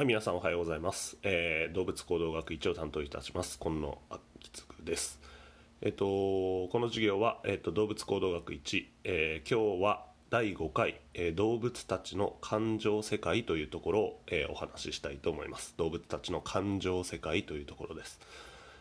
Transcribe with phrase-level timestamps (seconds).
[0.00, 1.18] はい、皆さんおはようございます。
[1.22, 4.18] えー動物行動学1を担当いたします、今野明
[4.50, 5.20] 嗣です。
[5.82, 15.74] えっ、と、この授業は、えっ、と、動物行動学1、え今日は第5回、え動物たちの感情世界というところを、えお話ししたいと思います。
[15.76, 18.20] 動物たちの感情世界というところです。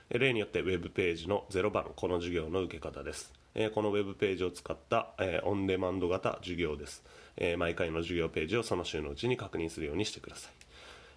[0.07, 3.33] 例によってウェブページの0番、この授業の受け方です。
[3.55, 7.03] えこのウェブページを使った、えオンデマンド型授業です。
[7.35, 10.58] え毎回の授業ページをその週のうちに確認するようにしてください。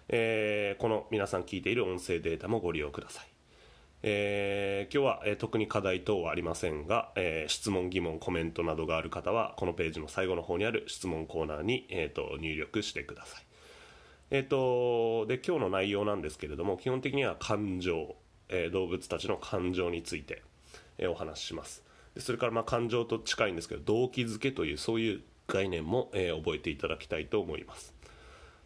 [0.09, 3.27] えーこの皆さん聞いている音声データもご利用ください。
[4.01, 13.43] えー今日は、えー特に課題等はありませんが、えー質問、疑問、コメントなどがある方はこのページの最後の方にある質問コーナーに、えーと入力してください。
[14.31, 18.15] えー、とで今日の内容なんですけれども基本的には感情、
[18.49, 20.41] え動物たちの感情について、
[20.97, 21.83] えお話しします
[22.15, 27.92] でそれからまあ感情と近いんですけど動機づけというそういう概念も、え覚えていただきたいと思います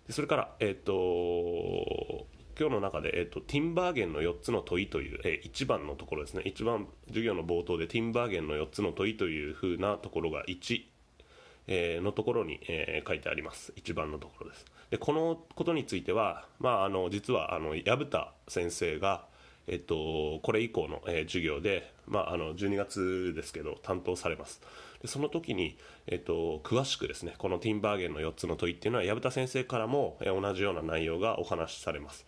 [0.09, 2.27] それから、えー、と
[2.59, 6.41] 今日の中で、えー、とティンバーゲンの4つの問いという、え1番のところですね。
[6.45, 10.83] 一番授業の冒頭でティンバーゲンの4つの問いというふうなところが1
[11.67, 13.73] えーのところに、えー書いてあります。
[13.75, 14.65] 1番のところです。
[14.89, 19.25] でこのことについては、まあ、あの実はあの薮田先生が、
[19.67, 24.61] えっと、これ以降の、えー授業で、まあ、あの12月ですけど担当されます。
[25.01, 32.25] でその時に、えっと、詳しくですねこのティンバーゲンの4つの問いっていうのは薮田先生からも、同じような内容がお話しされます。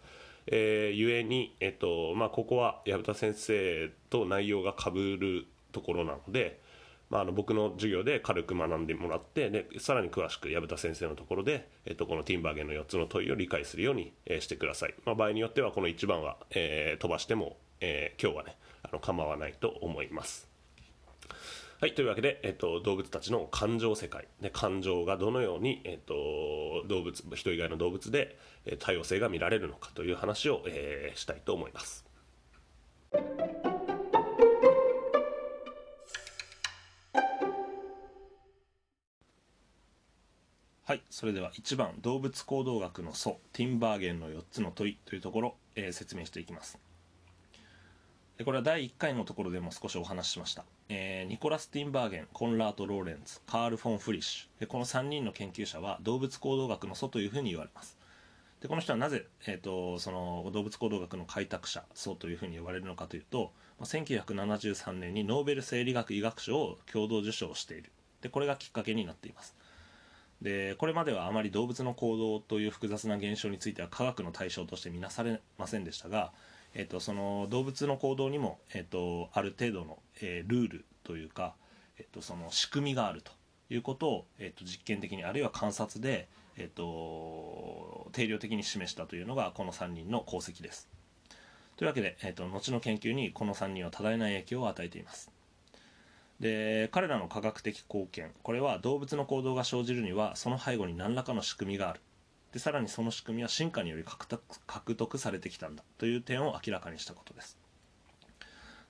[0.47, 6.59] えー、ゆえに、えっとまあ、ここは薮田先生と内容がかぶるところなので、
[7.09, 20.47] まあ、あの僕の授業で軽く学んでもらってでさらに詳しく薮田先生のところで、えっと、このティンバーゲンの4つの問いを理解するように、えーしてください、まあ、場合によってはこの1番は、えー飛ばしても、えー今日はねあの構わないと思います。
[21.81, 24.27] はい、というわけで、えっと、動物たちの感情世界。
[24.41, 26.13] で感情がどのように、えっと、
[26.89, 32.05] 動物人以外の動物でえ多様性が見られるのかという話を、えーしたいと思います。
[40.83, 46.89] はいそれでは1番動物行動学の祖ティンバーゲンの4つの問いというところ、えー説明していきます。
[48.45, 54.61] これは第1回のところでも少しお話ししました、えーニコラス・ティンバーゲンコンラート・ローレンツカール・フォン・フリッシュ。
[54.61, 57.98] でこの3人の研究者は動物行動学の祖というふうに言われます。
[58.61, 67.92] でこの人はなぜ、えー、とその動物行動学の開拓者祖というふうに呼ばれるのかというとま1973年にノーベル生理学医学賞を共同受賞している。
[68.21, 69.54] でこれがきっかけになっています。
[70.42, 76.32] でこれまではあまり動物の行動という複雑な現象については科学の対象として見なされませんでしたが、
[76.73, 81.55] えっとその動物の行動にも、えっとある程度の、えールールというか、
[81.97, 83.31] えっとその仕組みがあると
[83.69, 86.27] いうことを、えっと実験的にあるいは観察で、
[86.58, 90.89] えっと定量的に示したというのがこの3人の功績です。
[91.77, 95.31] というわけで、えっと後の研究にこの3人は多大な影響を与えています。
[96.39, 101.99] で彼らの科学的貢献これは動物の行動が生じるにはその背後に何らかの仕組みがある
[102.54, 107.58] でさらにその仕組みは進化により獲得獲得されてきたんだという点を明らかにしたことです。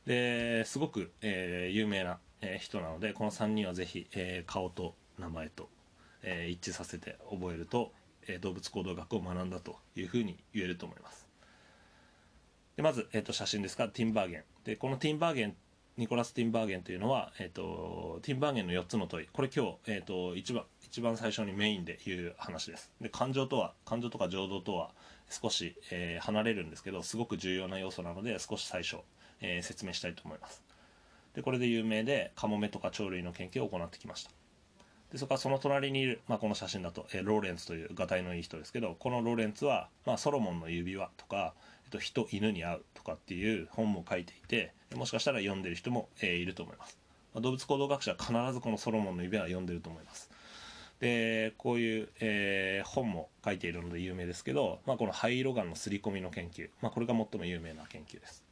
[0.05, 5.69] ですごく、えー有名な、えー人なのでこの3人はぜひ、えー顔と名前と、
[6.23, 7.91] えー一致させて覚えると、
[8.27, 11.27] えー動物行動学を学んだというふうに言えると思います。
[12.77, 14.43] でまず、えー、と写真ですがティンバーゲン。
[14.63, 15.55] でこのティンバーゲン
[15.97, 22.89] ニコラス・ティンバーゲンというのは、えー、とティンバーゲンの4つの問いこれ今日、えー、と一番一番最初にメインで言う話です。
[22.99, 24.89] で感情とは感情とか情動とは
[25.29, 28.97] 少し、えー離れるんですけどすごく重要な要素なので少し最初、
[29.41, 30.63] えー説明したいと思います。
[31.35, 34.31] でこれで有名でカモメとか鳥類の研究を行ってきました。
[35.11, 41.53] でそこからその隣にいる、まあ、この写真だと、えーローレンツというがたいのいい人ですけどこのローレンツは、まあ、ソロモンの指輪とか、
[41.85, 46.97] えっと、人犬に会うとかっていう本も書いていてもしかしたら読んでる人も、えーいると思います、
[47.35, 50.29] まあ動物行動学者は必ずこのソロモンの指輪は読んでると思います。
[50.99, 58.43] でこういう、えー本も書いているので有名ですけど、まあ、この灰色ガンの刷り込みの研究、まあ、これが最も有名な研究です。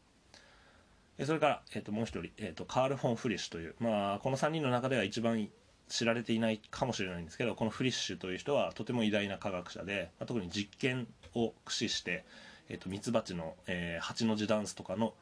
[1.18, 5.50] でそれから、えー、ともう一人、えー、とカール・フォン・フリッシュという、まあ、この3人の中では一番
[5.90, 12.24] 知られていないかもしれないんですけどこのフリッシュという人はとても偉大な科学者で、まあ、特に実験を駆使して、
[12.70, 15.14] えー、とミツバチの、えー、8の字ダンスとかの、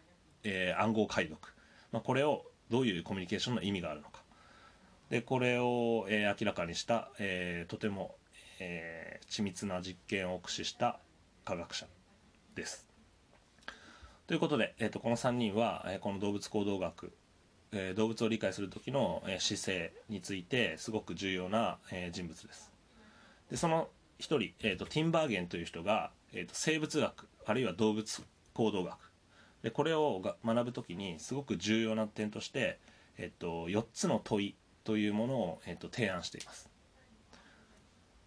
[0.44, 1.40] えー暗号解読、
[1.92, 4.25] まあ、これをどういうコミュニケーションの意味があるのか。
[5.10, 8.16] でこれを、えー明らかにした、えーとても、
[8.60, 11.00] えー緻密な実験を駆使した
[11.44, 11.88] 科学者
[12.56, 12.88] です。
[14.28, 17.14] ということで、えー、とこの3人は、えーこの動物行動学、
[17.72, 22.72] えー動物を理解する時の、えー姿勢についてすごく重要な、えー人物です。
[23.52, 28.24] でその一人、えー、とティンバーゲンという人が、えーと、生物学あるいは動物
[28.54, 29.12] 行動学
[29.62, 32.80] でこれをが学ぶ時にすごく重要な点として、
[33.18, 36.70] えーと、4つの問いというものを、えーと提案しています。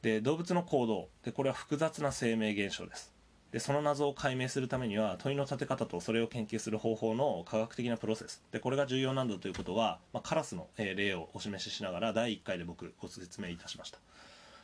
[0.03, 1.09] で動物の行動。
[1.25, 3.13] でこれは複雑な生命現象です。
[3.51, 8.43] でその謎を解明するためには問いの立て方とそれを研究する方法の科学的なプロセス。
[8.53, 13.99] でこれが重要なんだということは、まあ、カラスの、例をお示ししながら第1回で僕ご説明いたしました。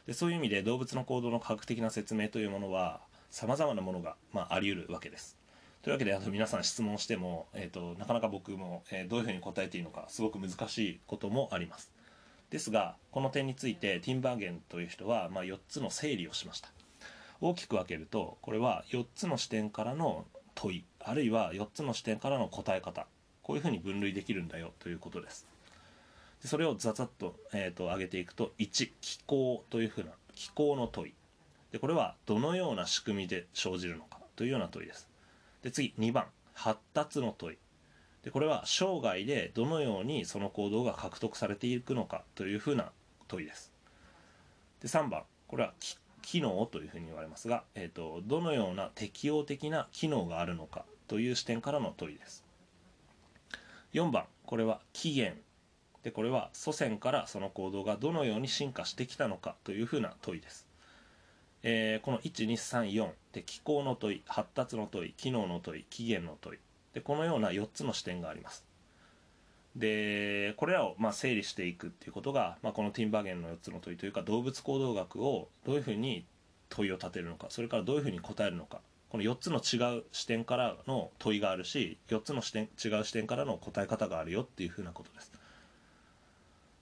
[0.06, 3.00] でそういう意味で動物の行動の科学的な説明というものは
[3.30, 5.38] さまざまなものが、まあ、あり得るわけです。
[5.84, 11.92] というわけであの皆さん質問しても、えーと、なかなか僕も、えー、どういうふうに答えていいのかすごく難しいこともあります。
[12.48, 16.70] ですがこの点についてティンバーゲンという人は、まあ、4つの整理をしました。
[17.42, 23.06] 大きく分けるとこれは4つの視点からの問いあるいは4つの視点からの答え方
[23.42, 25.46] こういうふうに分類できるんだよということです。
[26.40, 31.12] でそれをざざっと,、えーと、挙げていくと1気候というふうな気候の問い。
[31.72, 35.12] でこれはどのような仕組みで生じるのかというような問いです。
[35.64, 36.26] で次2番。
[36.52, 37.58] 発達の問い。
[38.22, 42.92] でこれは生涯でどのようにその行動が獲得されていくのかというふうな
[43.26, 43.72] 問いです。
[44.80, 45.24] で3番。
[45.48, 45.74] これは
[46.22, 52.44] 機能というふうに言われますが、えーと、どのような適応的な機能があるのかという視点からの問いです。
[53.94, 54.26] 4番。
[54.46, 55.40] これは起源。
[56.02, 60.68] でこれは祖先からその行動がどのように進化してきたのかというふうな問いです、
[61.66, 66.58] えー、この1234で気候の問い発達の問い機能の問い起源の問い。
[66.92, 68.64] でこのような4つの視点があります。
[69.74, 76.26] でこれらをまあ整理していくっていうことが、まあ、このティンバーゲンの4つの問いというか動物行動学をどういうふうに
[76.68, 78.80] 問いを立てるのかそれからどういうふうに答えるのか。
[79.08, 85.32] この4つの違う視点からの問いがあるし4つの視点違う視点からの答え方があるよっていうふうなことです。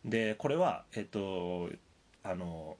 [0.06, 1.68] でこれはえっと
[2.24, 2.76] あの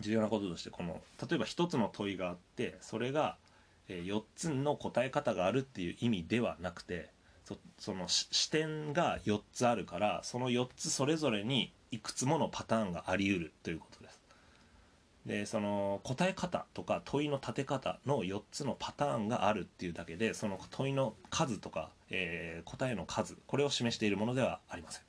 [0.00, 3.36] 重要なこととしてこの例えば1つの問いがあってそれが
[3.88, 7.10] 4つの答え方があるっていう意味ではなくて
[7.78, 14.20] その視点が4つあるからその4つそれぞれにいくつものパターンがありうるということです。
[15.26, 25.02] でその答え方とか問いの立て方の4つのパターンがあるっていうだけでその問いの数とか、えー、答えの数これを示しているものではありません。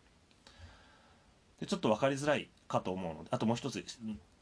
[1.62, 3.83] でちょっと分かりづらいかと思うのであともう一つ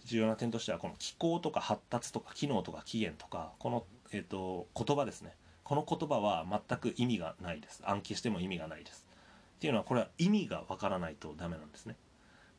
[0.05, 5.33] 重要な点としてはこの機構とか発達とか機能とか起源とかこの、えーと言葉ですね。
[5.63, 7.81] この言葉は全く意味がないです。
[7.85, 9.07] 暗記しても意味がないです。
[9.55, 11.95] っていうのはこれは意味がわからないとダメなんですね。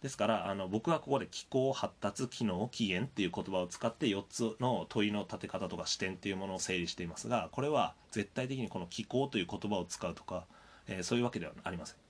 [0.02, 10.44] ですからあの僕はここで気候発達機能起源っていう言葉を使って4つの問いの立て方とか視点っていうものを整理していますがこれは絶対的にこの気候という言葉を使うとか、
[10.88, 12.01] えー、そういうわけではありません。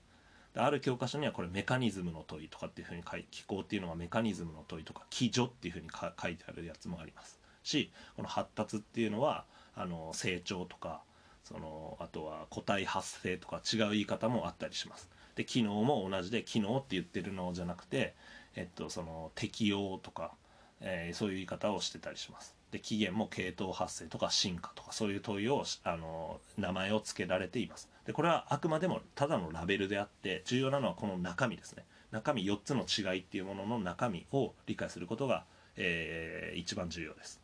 [0.55, 7.39] ある教科書にはこれメカニズムの問いとかっていうふうに書い気候っていうのはメカニズムの問いとか気助っていうふうに書いてあるやつもあります。
[7.63, 9.45] しこの発達っていうのは
[9.75, 11.01] あの成長とか
[11.43, 15.09] そのあとは個体発生とか違う言い方もあったりします。
[15.35, 18.13] で機能も同じで機能って言ってるのじゃなくて、
[18.55, 20.31] えっと、その適用とか、
[20.79, 22.55] えー、そういう言い方をしてたりします。
[22.71, 27.89] で起源も系統発生とか進化とかそういう問いをあの名前を付けられています。
[28.05, 31.85] でこれはあくまでもただのラベルであって重要なのはこの中身ですね。
[32.11, 35.45] 中身4つの違いっていうものの中身を理解することが、
[35.77, 37.41] えー、一番重要です。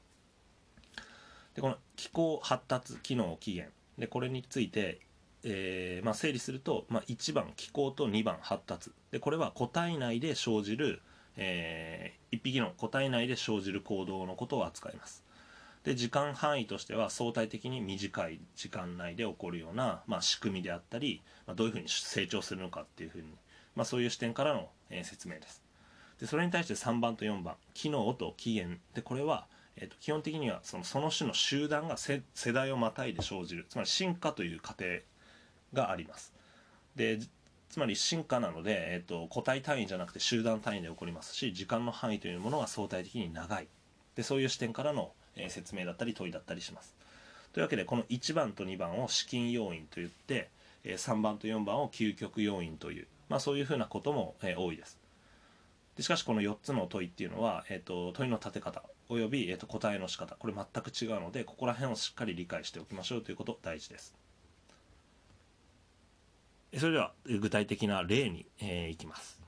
[1.56, 3.74] でこの機構発達機能起源。
[3.98, 5.02] でこれについて、
[5.44, 8.92] えー、まあ、整理すると、まあ、1番気候と2番発達。
[9.12, 11.02] でこれは個体内で生じる、
[11.36, 15.24] えー、1匹の個体内で生じる行動のことを扱います。
[15.84, 23.28] で時間範囲としては相対的に短い時間内で起こるような、まあ、仕組みであったり、まあどういうふうに成長するのかっていうふうに、
[23.76, 25.64] まあそういう視点からの、えー、説明です。
[26.20, 28.80] でそれに対して3番と4番機能と起源。
[28.94, 29.48] でこれは
[29.82, 32.22] えーと、基本的にはそのその種の集団が世
[32.52, 35.00] 代をまたいで生じるつまり進化という過程
[35.74, 36.34] があります。
[36.96, 37.20] で
[37.70, 43.68] つまり進化なので、えーと、個体単位じゃなくて集団単位で起こりますし時間の範囲というものが相対的に長い。
[44.16, 46.96] でそういう視点からの、えー、説明だったり問いだったりします。
[47.54, 50.50] というわけでこの1番と2番を資金要因といって、
[50.84, 55.00] えー、3番と4番を究極要因という、まあ、そういうふうなことも、えー、多いです。
[55.98, 64.14] でしかしこの4つの問いっていうのは、えーと問いの立て方および、えー、と答えの仕方これ全く違うのでここら辺をしっかり理解しておきましょうということ大事です。
[66.78, 69.39] それでは具体的な例に、えー、いきます。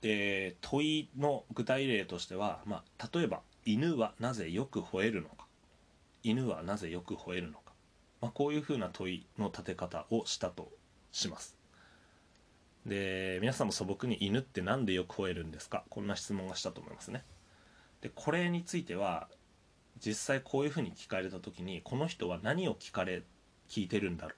[0.00, 5.46] で問いの具体例としては、まあ、例えば犬はなぜよく吠えるのか。
[6.22, 7.72] 犬はなぜよく吠えるのか、
[8.20, 10.72] まあ、こういうふうな問いの立て方をしたと
[11.12, 11.56] します。
[12.84, 15.84] で皆さんも素朴に犬って何でよく吠えるんですか？
[15.88, 17.24] こんな質問がしたと思いますね。
[18.00, 19.28] でこれについては
[20.04, 23.22] 実際こういうふうに聞かれた時にこの人は何を聞かれ
[23.68, 24.34] 聞いてるんだろう？
[24.34, 24.36] っ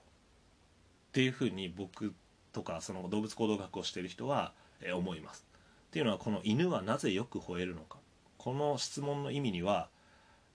[1.13, 2.15] ていうふうに僕
[2.53, 4.53] とかその動物行動学をしてる人は、
[4.95, 5.45] 思います。
[5.89, 7.99] っていうのはこの犬はなぜよく吠えるのか。
[8.37, 9.89] この質問の意味には、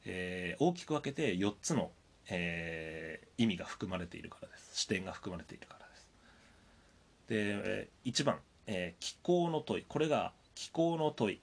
[0.05, 1.91] えー、大きく分けて4つの、
[2.29, 4.81] えー、意味が含まれているからです。
[4.81, 6.09] 視点が含まれているからです。
[7.27, 9.85] で1番、えー、気候の問い。
[9.87, 11.41] これが気候の問い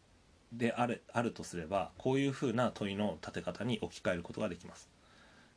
[0.53, 4.89] であるあるとすればこういうふうな問いの立て方に置き換えることができます、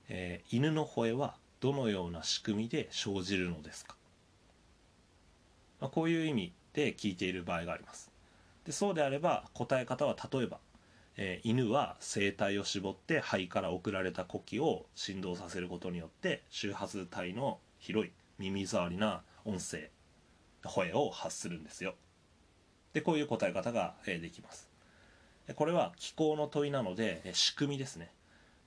[0.09, 3.95] えー、犬の吠えはどのような仕組みで生じるのですか、
[5.79, 8.12] まあ、こういう意味で聞いている場合があります。
[8.65, 10.59] でそうであれば答え方は例えば、
[11.17, 19.89] えー、犬は声帯を絞って肺から送られた呼気を振動させることによって周波数帯の広い耳障りな音声
[20.63, 21.95] 声を発するんですよ。
[22.93, 24.69] でこういう答え方が、えー、できます。
[25.55, 28.11] これは気候の問いなのでえ仕組みですね。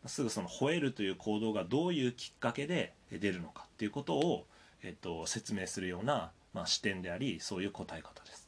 [0.05, 4.47] すぐその吠えるという行動がどういうきっかけで出るのかっていうことを、
[4.83, 8.46] えっと、説明するような、まあ、視点でありそういう答え方です。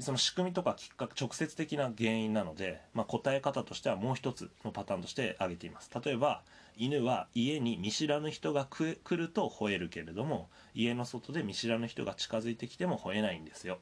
[0.00, 5.90] でその仕組みとかきっかけ直接的な原因なので、まあ、答え方としてはもう一つのパターンとして挙げています。
[6.02, 6.42] 例えば
[6.78, 13.78] 犬は家に見知らぬ人が来ると吠えるけれども家の外で見知らぬ人が近づいてきても吠えないんですよ。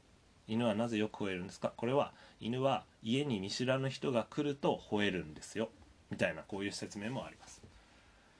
[0.48, 1.72] 犬はなぜよく吠えるんですか？
[1.76, 5.68] これは犬は家に見知らぬ人が来ると吠えるんですよ。
[6.10, 7.62] みたいなこういう説明もあります、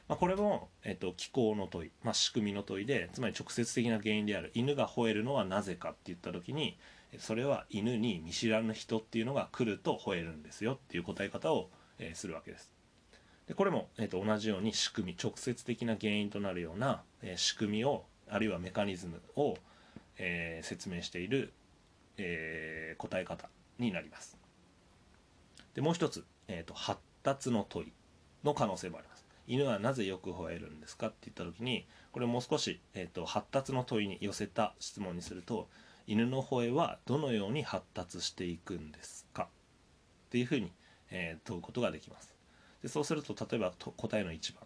[0.09, 6.79] まあ、これも、えーと、気候の問い、まあ、仕組みの問いでつまり直接的な原因である犬が吠えるのはなぜかって言った時に
[7.19, 12.71] それは犬に見知らぬ人っていうのが来ると吠えるんですよっていう答え方を、えー、するわけです。
[13.47, 19.57] でこれも、えーと、同じように仕組み直接的な原因となるような、えー、仕組みをあるいはメカニズムを、
[20.19, 21.55] えー、説明している、
[22.19, 23.49] え、答え方
[23.79, 24.37] になります。
[25.75, 27.93] でもう一つ、えーと、発達の問い
[28.45, 29.25] の可能性もあります。
[29.47, 35.69] 犬はなぜよく吠えるんですかって言った時にこれもう少し、えーと、発達の問いに寄せた質問にすると
[36.11, 39.43] 犬の吠えはどのように発達していくんですか？
[39.43, 40.73] っていうふうに、
[41.11, 42.35] えー、問うことができます。
[42.83, 44.65] でそうすると例えば答えの1番、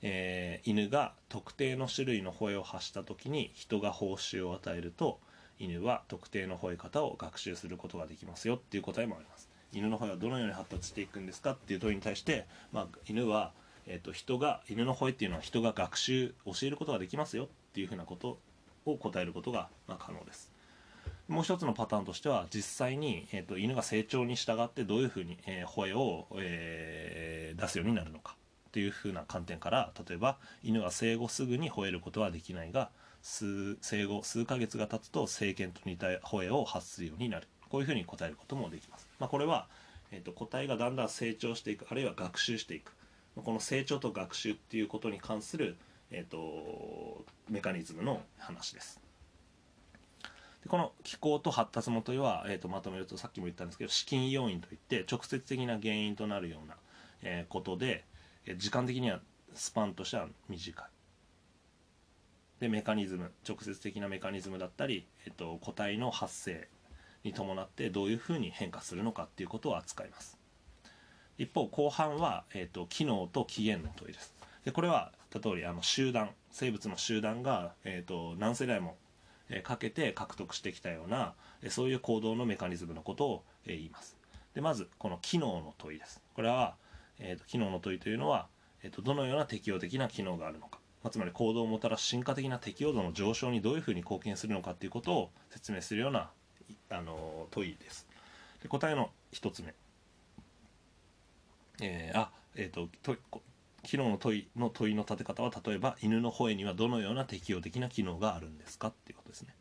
[0.00, 5.20] えー、犬が特定の種類の吠えを発した時に人が報酬を与えると
[5.58, 8.54] 犬は特定の吠え方を学習することができますよ。
[8.54, 9.50] っていう答えもあります。
[9.74, 11.50] 犬の吠えはどのように発達していくんですか？
[11.52, 13.52] っていう問いに対して、まあ、犬は、
[13.86, 17.44] えーと、人が犬の吠えっていうのは人が学習教えることができますよ。
[17.44, 18.38] っていうふうなこと
[18.86, 20.49] を答えることが、まあ、可能です。
[21.30, 28.34] もう一つのパターンとしては実際に、えーと、犬が成長に従ってどういうふうに、えー、吠えを、えー、出すようになるのか
[28.68, 32.90] っていうふうな観点から例えば犬は生後すぐに吠えることはできないが
[33.22, 37.46] 数生後数ヶ月が経つと成犬と似た吠えを発するようになる。
[37.68, 39.68] こういうふうに答えることもできます、まあ、これは、
[40.10, 42.92] えーと、個体がだんだん成長していくあるいは学習していく。
[43.36, 45.76] この成長と学習っていうことに関する、
[46.10, 49.00] えーと、メカニズムの話です。
[50.62, 56.76] でこの気候と発達元は、えーと、まとめるとさっきも言ったんですけど資金要因といって直接的な原因となるような、
[57.22, 58.04] えー、ことで
[58.56, 59.20] 時間的には
[59.54, 60.86] スパンとしては短い。
[62.60, 66.68] でメカニズム直接的なメカニズムだったり、えっと、個体の発生
[67.24, 70.38] に伴ってどういうふうに変化するのかっていうことを扱います。
[71.38, 74.34] 一方後半は、えっと、機能と起源の問いです。
[74.64, 78.96] でこれは例えばあの集団生物の集団が、えっと、何世代も
[79.64, 81.34] かけて獲得してきたような
[81.68, 84.16] そういう行動のメカニズムのことを言います
[84.54, 86.74] でまずこの機能の問いですこれは、
[87.18, 88.46] えーと、機能の問いというのは、
[88.82, 96.30] えーとどのような適応的な機能があるのかまあ、つまり行動をもたらす進化的な適応度の上昇にどういうふうに貢献するのかということを説明するような
[96.90, 98.06] あの問いです。
[98.62, 99.74] で答えの1つ目。
[101.82, 103.16] えー、あ、えっ、ー、と
[103.84, 109.54] 昨日の問いの問いの立て方は例えば犬の吠えにはどのような適応的な機能があるんですかっていうことですね。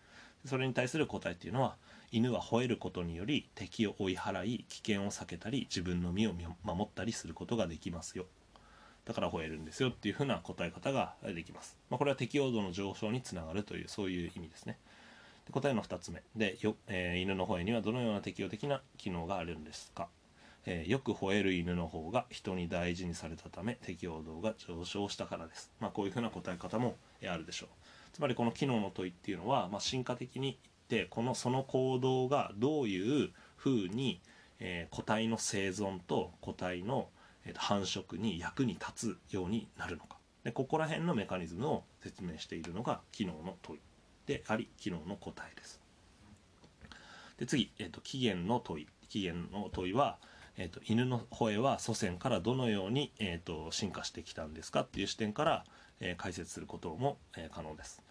[0.46, 1.76] それに対する答えっていうのは
[2.12, 6.34] 犬は吠えることにより敵を追い払い危険を避けたり自分の身を
[6.64, 8.26] 守ったりすることができますよ
[9.10, 11.76] だから吠えるんですよっていうふうな答え方ができます。
[11.90, 14.78] まあ、これは適応度の上昇につながるというそういう意味ですね。
[15.48, 20.10] で答えの2つ目でよ、えー、犬の吠えにはどのような適応的な機能があるんですか、
[20.66, 25.72] えー、よく吠える犬の方が人に大事にされたため適応度が上昇したからです。
[25.80, 26.96] まあ、こういうふうな答え方も
[27.28, 27.70] あるでしょう。
[28.14, 34.22] つまりこの機能の問いっていうのは、まあ、進化的に言ってこのその行動がどういうふうに、
[34.60, 37.10] えー、個体の生存と個体の
[37.46, 43.80] えー、繁殖に役に立つようになるのかでここら辺のメカニズムを説明しているのが機能の問い
[44.26, 45.82] であり機能の答えです
[47.38, 50.20] で次、えーと、起源の問い起源の問いは、
[50.60, 55.64] えーと、犬の吠えは祖先からどのように、えーと、進化してきたんですかっていう視点から、
[56.02, 58.04] えー、解説することも、えー、可能です。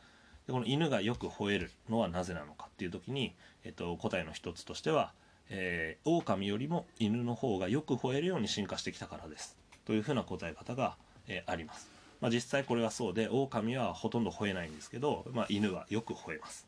[0.47, 5.13] でこの犬がよく吠えるのはなぜなのかっていう時に、えーと、答えの一つとしては、
[5.51, 9.59] えー、狼よりも犬の方がよく吠えるように進化してきたからです。
[9.85, 10.97] というふうな答え方が、
[11.31, 11.91] えあります、
[12.23, 16.67] まあ、実際これはそうで狼はほとんど吠えないんですけど、まあ、犬はよく吠えます。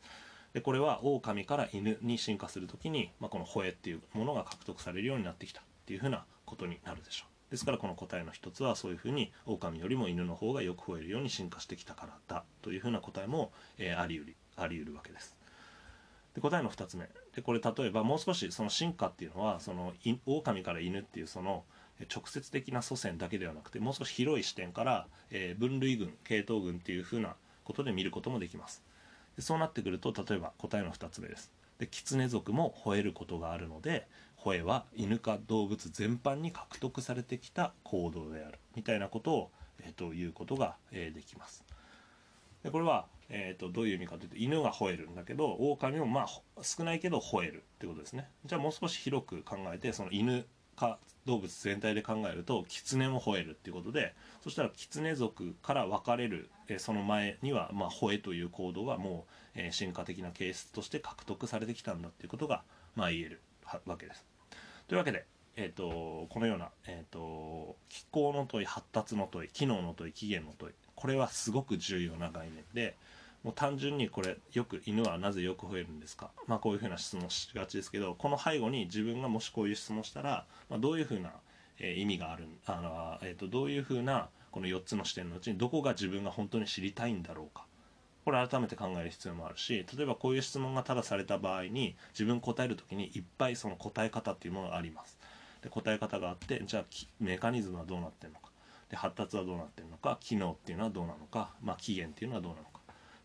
[0.53, 5.63] でこれは狼から犬に進化する時に、まあ、この吠えっていうものが獲得されるようになってきた。
[5.81, 7.51] っていうふうなことになるでしょう。
[7.51, 15.35] ですからこの答えの一つはそういうふうに狼よりも犬の方がよく吠えるように進化してきたからだというふうな答えも、えー、ありうりありうるわけです。
[16.33, 17.09] で答えの2つ目。
[17.35, 19.93] でこれ例えばもう少しその進化っていうのはその
[20.25, 21.65] 狼から犬っていうその
[22.13, 28.81] 直接的な祖先だけではなくてもう少し広い視点から、えー、分類群系統群っていうふうなことで見ることもできます。
[29.35, 31.51] でそうなってくると例えば答えの2つ目です。
[31.79, 34.07] で狐族も吠えることがあるので
[34.43, 38.59] 吠えは犬か動物全般に獲得されてきた行動である。
[38.75, 41.63] みたいなことを、えー、ということが、えー、できます。
[42.63, 48.27] でこれは、えー、とどういう意味かというと犬が吠えるんだけど狼もまあ少ないけど吠えるってことですね。
[48.45, 50.45] じゃあもう少し広く考えてその犬
[50.75, 62.63] か動物全体で考えると狐も吠えるっていうことでそしたら狐族から分かれる、えその前には、まあ、吠えという行動がもう、え進化的な形質として獲得されてきたんだっていうことが、
[62.95, 63.41] まあ、言える
[63.85, 64.30] わけです。
[64.91, 65.23] というわけで、
[65.55, 72.97] えーと、このような、えーと、気候の問い発達の問い機能の問い起源の問いこれはすごく重要な概念で
[73.41, 81.31] もう単純にこれよく犬はなぜよく吠えるんですかまあこういうふうな質問しがちですけどこの背後に自分がもしこういう質問したら、まあ、どういうふうな、
[81.79, 87.63] えー、意味があるあの、えーと、どういうふうなこの4つの視点のうちにどこが自分が本当に知りたいんだろうか
[88.23, 95.17] これ改めて考える必要もあるし例えばこういう質問がただされた場合に自分答える時にいっぱいその答え方っていうものがあります。
[95.61, 96.85] で答え方があってじゃあ
[97.19, 98.49] メカニズムはどうなってるのか。
[98.89, 100.17] で発達はどうなってるのか。
[100.19, 102.71] 機能っていうのはどうなのか、まあ、起源っていうのはどうなのか。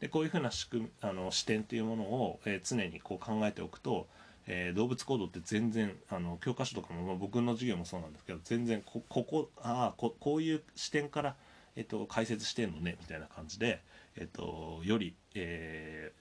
[0.01, 4.07] でこういうふうな仕組みあの視点っていうものを、えー、常にこう考えておくと、
[4.47, 11.37] えー、動物行動って全然あの教科書とかも、まあ、僕の授業もそうなんですけど全然ここああここういう視点から、
[11.75, 13.81] えーと、解説してんのねみたいな感じで、
[14.17, 16.13] えーと、より、え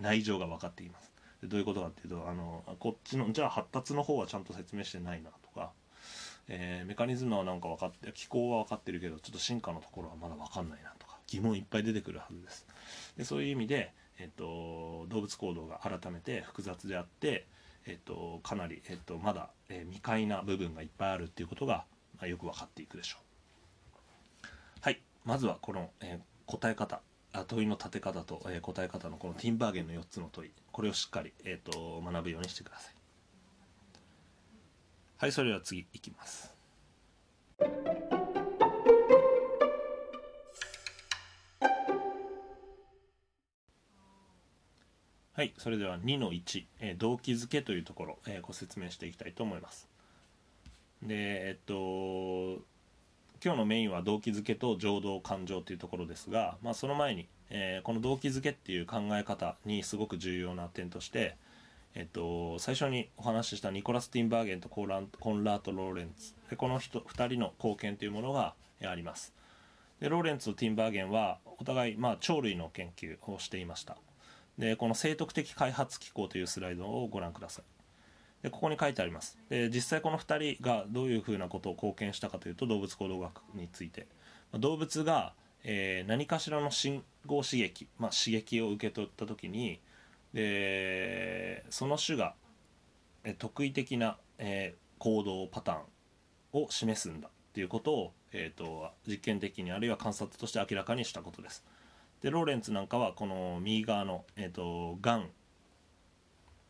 [0.00, 1.12] ー、内情が分かっています。
[1.42, 5.70] でどういうことかっていうとあのこっちのじゃあ発達の方はちゃんと説明してないなとか、
[6.48, 12.66] えー、メカニズムはなんか分かって気候は分かってるけどちょっと進化のところはまだ分かんないなとか疑問いっぱい出てくるはずです。
[13.16, 17.46] でそういう意味で、えっと、動物行動が改めて複雑であって、
[17.86, 21.84] えっと、かなり、えっと、まだ、えー、未開な部分がいっぱいあるっていうことが、
[22.16, 24.46] まあ、よく分かっていくでしょう
[24.80, 27.00] はいまずはこの、えー、答え方
[27.32, 30.50] あ問いの立て方と、えー、答え方のこのティンバーゲンの4つの問い。
[30.72, 32.94] これをしっかり、えーと学ぶようにしてください。
[35.18, 36.58] はいそれでは次いきます。
[45.38, 49.88] はい、それでは2の1、えー、動機づけというところ、えー、ご説明していきたいと思います。
[51.00, 52.60] で、えっと、
[53.48, 61.34] 今日のメインは動機づけと情動感情というところですが、まあ、その前に、えー、この動機づけっていう考え方にすごく重要な点として、
[61.94, 66.34] えっと、最初にお話ししたニコラス・ティンバーゲンとコンラート・ローレンツ。
[66.50, 68.52] でこの人2人の貢献というものが
[68.84, 69.32] あります。
[69.98, 73.96] でローレンツとティンバーゲンはお互い、まあ、鳥類の研究をしていました。
[74.58, 77.77] でこの生徳的開発機構というスライドをご覧ください。
[78.42, 79.38] でここに書いてあります。
[79.48, 84.06] で実際この2人がどういうふうなことを貢献したかというと動物行動学について。
[84.54, 89.78] 動物が、えー、何かしらの信号刺激、まあ、刺激を受け取った時に
[90.32, 92.34] でその種が、
[93.24, 101.64] え特異的な、えー、行動パターンを示すんだっていうことを、えーと実験的にあるいは観察として明らかにしたことです。
[102.20, 105.30] でローレンツなんかはこの右側の、えーと、がん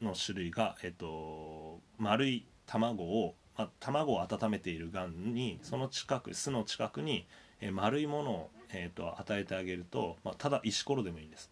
[0.03, 7.27] の種類が、えーと、丸い卵を、まあ、卵を温めているがんにその近く巣の近くに、
[7.61, 11.51] えー、丸いものを、えーと、与えてあげると、まあ、ただ石ころでもいいんです。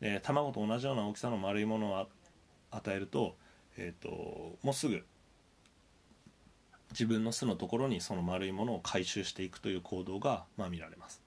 [0.00, 2.06] で卵と同じような大きさの丸いものを
[2.72, 3.36] 与えると,、
[3.76, 5.04] えー、ともうすぐ
[6.90, 11.22] 自分の巣のところにその丸いものを回収していくという行動が、まあ、見られます。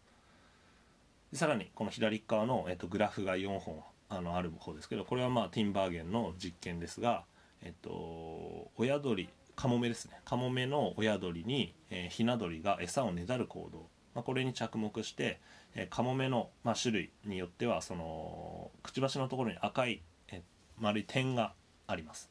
[1.33, 3.83] さらにこの左側の、えっと、グラフが4本
[4.15, 7.23] あのある方ですけどこれはまあティンバーゲンの実験ですが、
[7.61, 10.19] えっと、親鳥カモメですね。
[10.25, 15.39] カモメの親鳥に、えー、ヒナ鳥が餌をねだる行動、まあ、これに着目して、
[15.75, 20.41] えー、カモメの、まあ、種類によってはそのくちばしのところに赤い、えー、
[20.79, 21.53] 丸い点が
[21.87, 22.29] あります。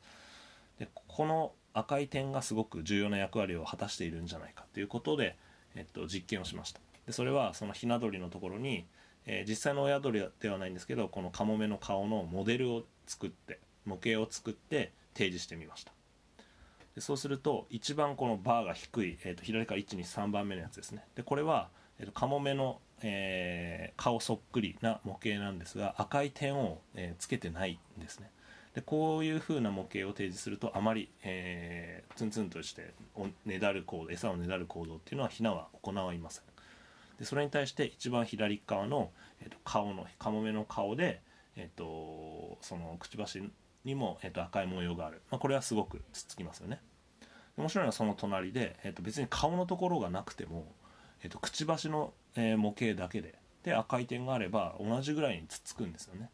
[0.78, 5.36] でこの赤い点がすごく重要な役割を果たしているんじゃないかということで、
[5.74, 6.80] えっと、実験をしました。
[7.06, 8.86] でそれはそのひな鳥のところに、
[9.26, 15.92] えー、実際の親鳥ではないんですけどこのカモメの顔のモデルを作って模型を作って提示してみました。
[16.94, 21.04] でそうすると一番このバーが低い、えー、と左から123番目のやつですね。
[21.14, 28.30] でこれは、えー、とカモメの、えー、顔そっくりな模型なんですが赤い点を、えー、つけてないんですね。
[28.74, 32.92] でこういう風な模型を提示するとあまり、えー、ツンツンとして
[33.44, 36.44] ねだる行動餌をねだる行動っていうのはヒナは行わいません。
[37.18, 41.20] でそれに対して一番左側の、えー、と顔のカモメの顔で、
[41.56, 43.42] えーと、そのくちばし
[43.84, 46.80] にも、えー、と赤い模様がある、まあ、これはすごくつっつきますよね。
[47.56, 50.66] 面白いのはその隣で、えー、と別に顔のところがなくても、
[51.22, 56.30] えー、とくちばしの、えー、模型だけでで赤い点があれば同じぐらいにつっつくんですよね。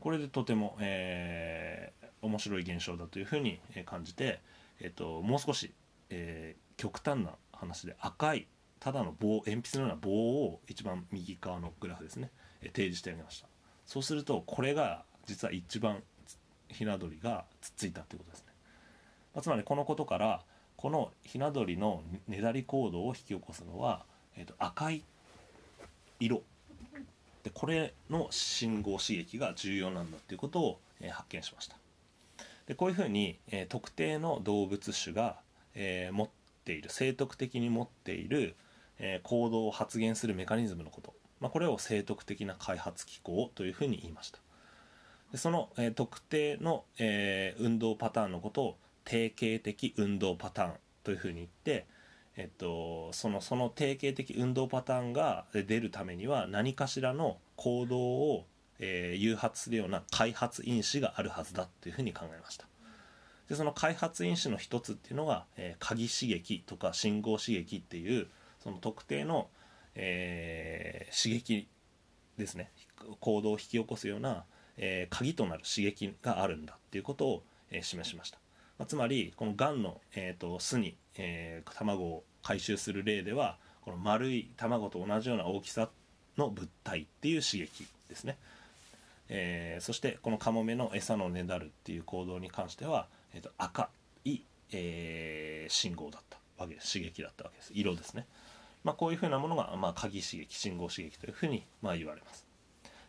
[0.00, 4.40] これでとても、えー、面白い現象だというふうに感じて、
[4.80, 5.72] えーと、もう少し、
[6.10, 8.46] えー、極端な話で赤い
[8.80, 10.10] ただの棒鉛筆のような棒
[10.44, 12.30] を一番右側のグラフですね、
[12.62, 13.48] え、提示してあげました。
[13.86, 16.02] そうするとこれが実は一番
[16.68, 18.46] ひな鳥がつっついたということですね、
[19.34, 20.42] まあ、つまりこのことから
[20.76, 24.04] このひな鳥のねだり行動を引き起こすのは、
[24.36, 25.02] えーと赤い
[26.20, 26.42] 色。
[27.42, 31.76] でこれの信号刺激が重要なんだっていうことを、えー、発見しました。
[32.66, 35.36] でこういうふうに、えー、特定の動物種が、
[35.74, 36.28] えー、持っ
[36.64, 38.56] ている生徳的に持っている、
[38.98, 44.38] え行動を発現するメカニズムのこと、まあ、これを生徳的な開発機構というふうに言いました。
[45.32, 51.86] でその、え特定の、え運動パターンのことを定型的運動パターンというふうに言って
[52.36, 58.44] えっと、そのその定型的運動パターンが出るためには何かしらの行動を、
[58.80, 62.66] えー、誘発するような開発因子があるはずだというふうに考えました。
[63.48, 68.26] でその開発因子の一つっていうのが、えー、鍵刺激とか信号刺激っていう
[68.64, 69.48] その特定の、
[69.94, 71.68] えー、刺激
[72.36, 72.70] ですね。
[73.20, 74.44] 行動を引き起こすような、
[74.78, 78.38] えー、鍵となる刺激があるんだっていうことを、えー、示しました。
[78.78, 85.88] まあ、つまりこのがんの、えーと、巣に、えー、卵を回収する例ではこの丸い卵と同じような大きさ
[86.36, 88.36] の物体っていう刺激ですね、
[89.28, 93.90] えー、そしてこのカモメの餌のねだるっていう行動に関しては、えーと、赤
[94.24, 94.40] い、
[94.72, 97.72] えー、信号だったわけです刺激だったわけです。
[97.74, 98.26] 色ですね、
[98.84, 102.46] まあ、こういうふうなものが、まあ、鍵刺激信号刺激というふうに、まあ、言われます。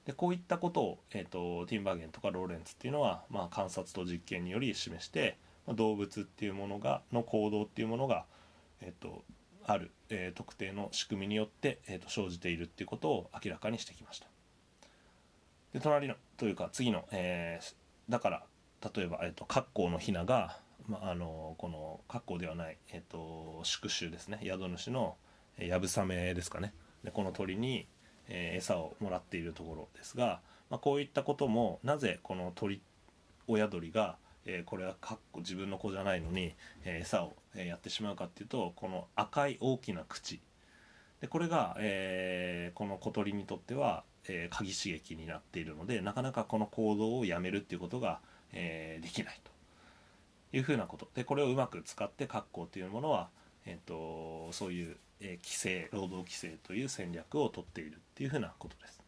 [0.05, 8.25] でこういったことを、えーとティンバーゲンとかローレンツっていうのは、まあ、観察と実験により示してまあ動物っていうものがの行動っていうものが、
[8.81, 9.23] えっと、
[9.65, 14.27] ある、えー、特定の仕組みによって、えーと、生じているっていうことを明らかにしてきました。
[15.73, 17.73] で隣のというか次の、えー、
[18.09, 18.43] だから
[18.95, 20.57] 例えば、えーと、格好のヒナが、
[20.88, 24.39] まあ、あのこの格好ではない、えーと、宿主ですね。
[24.43, 25.15] 宿主の
[25.57, 26.73] やぶさめですかね。
[27.03, 27.87] でこの鳥に、
[28.27, 32.81] えー、餌をもらっているところですが、まあ、こういったこともなぜこの鳥
[33.47, 40.41] 親鳥がえー、これはかっこ自分の子じゃないのに、えー、餌を、やってしまうかっていうとこの赤い大きな口。
[41.21, 48.19] でこれが、えこの小鳥にとっては、え鍵刺激になっているのでなかなかこの行動をやめるっていうことが、
[48.51, 49.51] えできないと。
[50.51, 51.09] いうふうなこと。
[51.15, 53.29] でこれをうまく使って格好というものは、
[53.65, 59.01] えーと、そういう、え規制労働規制という戦略をとっているっていうふうなことです。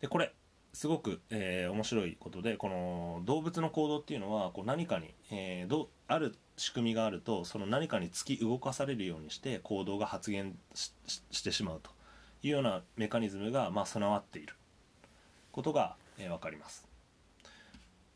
[0.00, 0.32] でこれ
[0.72, 10.54] すごく、えー、面白いことでこの動物の行動っていうのはこう何かに、えー、どある仕組みがあるとその何かに突き動かされるようにして行動が発現
[11.30, 11.90] してしまうと。
[12.42, 14.54] いうようなメカニズムが、まあ、備わっている。
[15.50, 16.86] ことが、えー、分かります。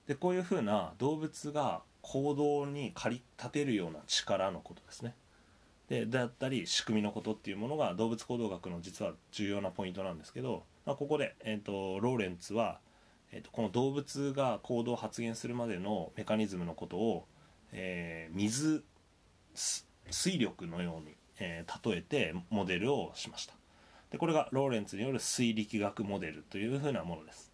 [0.07, 5.15] でこういうふうな動物が行動に駆り立てるような力のことですね。
[5.89, 12.81] でだったり仕組みのことっていうものが動物行動学の実は重要なポイントなんですけどまあ、ここで、えーと、ローレンツは、
[13.31, 17.27] えーと、この動物が行動を発現するまでのメカニズムのことを、
[17.73, 18.83] えー、水
[20.11, 23.53] 水力のように、えー、例えてモデルをしました。
[24.11, 27.48] でこれがローレンツによる水力学モデルというふうなものです。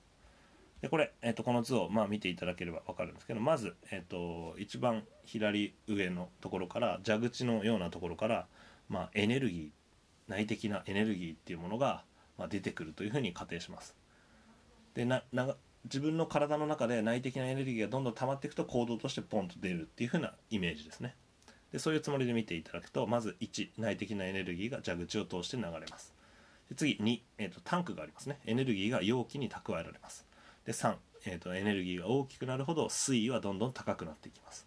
[0.80, 8.46] でこれ、えーと、この図を、まあ、見ていただければ分かるんですけどまず、えー、と一番左上のところから蛇口のようなところから、
[8.88, 12.04] まあ、エネルギー内的なエネルギーっていうものが
[12.38, 13.94] まあ、出てくるというふうに仮定します。
[14.94, 21.14] でなな自分の体の中で内的なエネルギーがどんどん溜まっていくと行動としてポンと出るっていうふうなイメージですね。
[21.72, 26.14] でそういうつもりで見ていただくとまず1内的なエネルギーが蛇口を通して流れます。
[26.68, 28.40] で次2、えーと、タンクがありますね。
[28.46, 30.23] エネルギーが容器に蓄えられます。
[30.66, 30.96] で3、
[31.26, 34.66] えーと、エネルギーが大きくなるほど水位はどんどん高くなっていきます。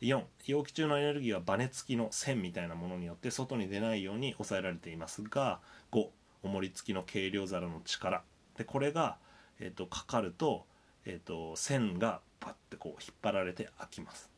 [0.00, 6.06] 4容器中のエネルギーはバネ付きの線みたいなものによって外に出ないように抑えられていますが5
[6.44, 8.22] 重り付きの計量皿の力。
[8.56, 9.18] でこれが、
[9.58, 10.66] えーと、かかると,、
[11.04, 14.30] えーと、線がパッてこう引っ張られて開きます。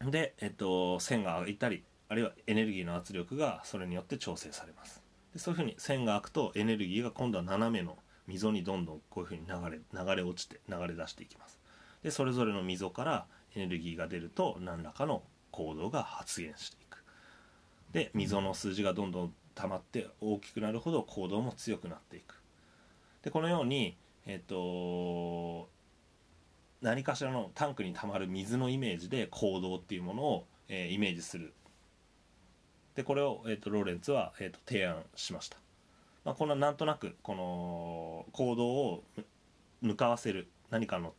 [0.00, 5.02] で、えーと、線が開いたりあるいはエネルギーの圧力がそれによって調整されます。
[5.32, 11.58] でそういうふうに線が開くとエネルギーが今度は斜めの溝にどんどんこういうふうに流れ流れ落ちて流れ出していきます。
[12.02, 17.02] でそれぞれの溝からエネルギーが出ると何らかの行動が発現していく。
[17.92, 22.40] で溝の数字がどんどん溜まって大きくなるほど行動も強くなっていく。
[23.22, 25.68] でこのようにえっ、と
[26.80, 31.52] 何かしらのタンクに溜まる水のイメージで行動っていうものを、えー、イメージする。
[32.94, 35.56] でこれを、えーと、ローレンツは、えーと、と提案しました、
[36.24, 39.04] まあ、このなんとなくこの行動を
[39.82, 41.12] 向かわせる何かの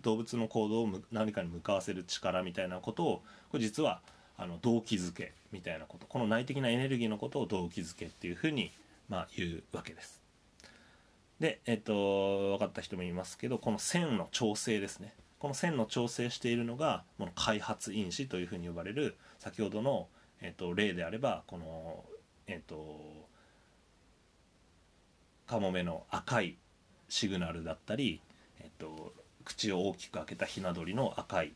[0.00, 4.00] 動物の行動を何かに向かわせる力みたいなことをこれ実は
[4.36, 8.72] あの動機づけみたいなことこの内的なエネルギーのことを動機づけっていうふうに、
[9.08, 10.22] まあ、言うわけです。
[11.38, 20.06] で、えっと、分かった人もいますけどこの線の調整ですねこの線の調整しているのがこの開発因子というふうに呼ばれる先ほどの、
[20.40, 22.04] えっと、例であればこの、
[22.46, 23.28] えっと、
[25.46, 26.56] カモメの赤い
[27.08, 28.20] シグナルだったり、
[28.60, 29.12] えっと、
[29.44, 31.54] 口を大きく開けたひな鳥の赤い、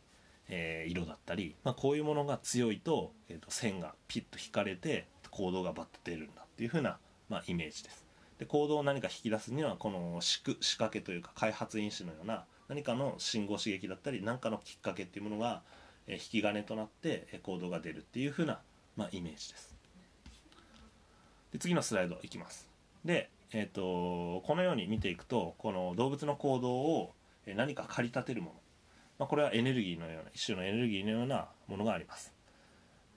[0.48, 8.04] えー、色だったり、まあ、こういうものが強いと,、えーと、線がピッと引かれて行動がバッと出るんだっていうふうな、まあ、イメージです。
[8.38, 15.62] で行動を何か引き出すにはこの仕掛けというか開発因子のような何かの信号刺激だったり何かのきっかけっていうものが
[16.06, 18.60] 引き金となって行動が出るっていうふうな、
[18.96, 19.74] まあ、イメージです。
[21.52, 22.68] で次のスライドいきます。
[23.04, 27.14] で、えーとこのように見ていくとこの動物の行動を
[27.46, 28.54] 何か駆り立てるもの、
[29.20, 32.32] まあ、これはエネルギーのような一種のエネルギーのようなものがあります。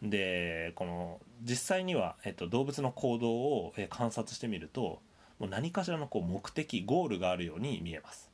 [0.01, 5.01] でこの実際には、えっと、動物の行動を観察してみると
[5.39, 8.28] もう何かしらのこう目的ゴールがあるように見えます。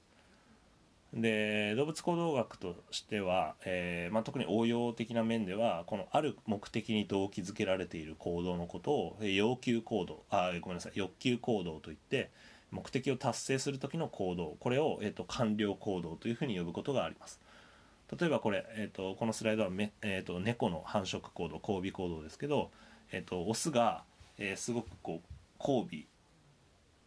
[1.14, 12.32] で動物行動学としては、えーまあ、特に応用的な面ではこのある目的に動機づけられている行動のことを要求行動あごめんなさい欲求行動といって
[12.72, 17.40] 目的を達成する時の行動これを、えーと、完了行動というふうに呼ぶことがあります。
[18.20, 22.70] 例えばこれ、えーと、このスライドはめ、えーと、猫の繁殖行動交尾行動ですけど、
[23.12, 24.04] えー、とオスが、
[24.38, 25.28] えー、すごくこう
[25.60, 26.06] 交尾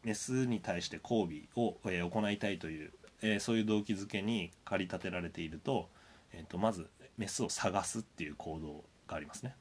[0.05, 5.89] メスに対して交尾を、えー、行いたいという、えー、そういう動機づけに駆り立てられていると,、
[6.33, 9.55] えー、とまずメスを探すっていう行動がありますね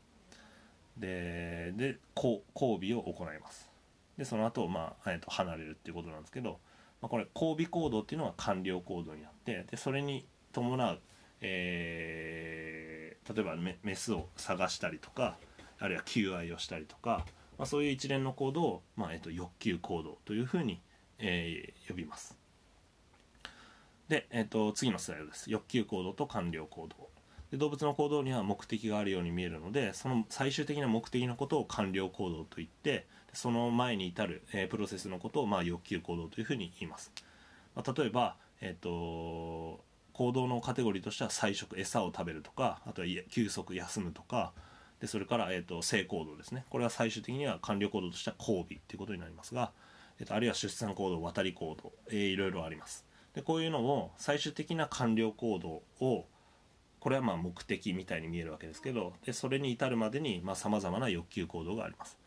[0.97, 3.69] でで交尾を行います
[4.17, 6.59] でその後、まあえー、と離れるっていうことなんですけど、
[7.01, 10.99] まあ、これ交尾行動っていうのは完了行動になってでそれに伴う、
[11.41, 15.37] えー、例えばメメスを探したりとか
[15.79, 17.25] あるいは求愛をしたりとか、
[17.57, 20.81] まあ、そういう一連の行動を、まあえー、と欲求行動というふうに、
[21.19, 22.35] えー、呼びます。
[24.09, 25.49] で、えーと、次のスライドです。
[25.51, 27.09] 欲求行動と完了行動。
[27.51, 37.11] で動物の行動には目的があるように見えるのでその最終的な目的のことを完了行動といってその前に至る、えー、プロセスのことを、まあ、欲求行動というふうに言います、
[37.75, 39.79] まあ、例えば、えーと、
[40.13, 44.53] 行動のカテゴリーとしては菜食餌を食べるとかあとは休息休むとか
[44.99, 49.71] でそれから、えーと、性行動ですねこれは最終的には完了行動としては交尾ということになりますが、
[50.19, 53.05] えーと、あるいは出産行動渡り行動、えー、いろいろあります
[53.37, 56.25] でこういうのを最終的な完了行動を
[56.99, 62.17] これはまあ目的みたいに見えるわけですけどでそれに至るまでにさまざ、まな欲求行動があります。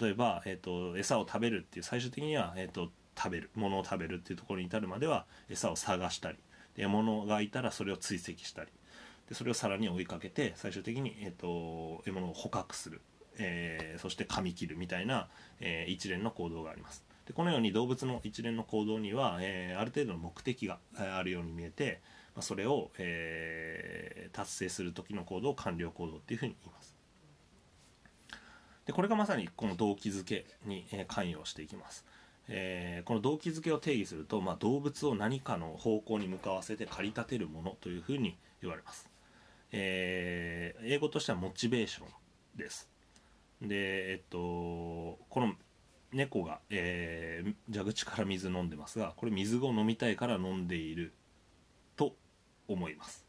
[0.00, 6.38] 例えば、えーと、餌を食べるっていう最終的には、えーと、食べる物を食べるっていうところに至るまでは餌を探したり
[6.78, 8.70] 獲物がいたらそれを追跡したり
[9.28, 13.02] でそれをさらに追いかけて最終的に、えーと、獲物を捕獲する、
[13.36, 15.28] えー、そして噛み切るみたいな、
[15.60, 17.04] えー、一連の行動があります。
[17.26, 22.00] でこのように動物の一連の行動には、えー、ある程度の目的があるように見えて、
[22.34, 26.94] まあ、それを、え達成する時の行動を完了行動っていうふうに言います。
[28.86, 32.04] でこれがまさにこの動機づけに、え関与していきます、
[32.48, 39.08] えー、この動機づけを定義すると、まあ、動物を何かの方向に向かわせて駆り立てるものというふうに言われます、
[39.72, 42.90] えー、英語としてはモチベーションです。
[43.62, 45.54] でえっとこの
[46.14, 51.12] 猫が、えー、蛇口から水飲んでますがこれ水を飲みたいから飲んでいる
[51.96, 52.16] と
[52.68, 53.24] 思います。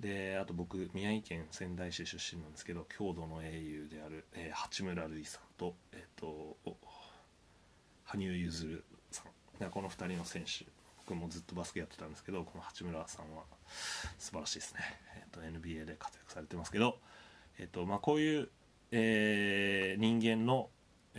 [0.00, 6.56] であと僕宮城県仙台市出身なんですけど郷土の英雄である、えー、八村塁さんと,、えーと、
[8.04, 9.70] 羽生結弦さん。
[9.70, 10.66] この2人の選手
[10.98, 13.42] 僕もずっとバスケやってたんですけどこの八村さんは
[14.18, 14.80] 素晴らしいですね、
[15.16, 16.98] えーと、NBA で活躍されてますけど、
[17.58, 18.48] えーとまあ、こういう、
[18.92, 20.68] えー、人間の、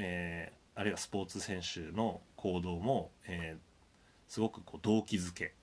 [0.01, 5.53] えー、あるいはスポーツ選手の行動も、えー、すごくこう動機づけ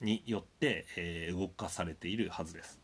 [0.00, 2.80] によって、えー、動かされているはずです。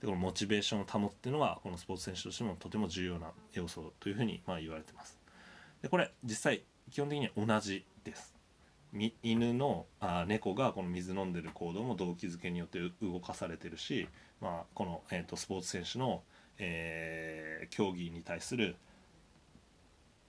[0.00, 5.18] でこのモチベーションを保つっていうのはこのスポーツ選手としてもとても重要な要素というふうにまあ言われてます。
[5.82, 8.34] でこれ実際基本的には同じです。
[9.22, 14.08] 犬のあ猫がこの水飲んでる行動も動機づけによって動かされてるし、
[14.40, 16.22] まあ、この、えーと、スポーツ選手の、
[16.58, 18.76] えー、競技に対する、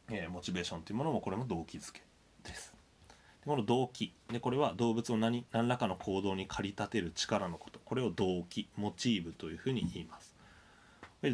[0.09, 2.01] えー、モチベーションというものもこれも動機づけ
[2.43, 2.73] です。
[3.09, 4.13] でこの動機。
[4.31, 7.79] でこれは動物を何何らかの行動に駆り立てる力のこと。
[7.83, 10.35] これを動機モチーブというふうに言います。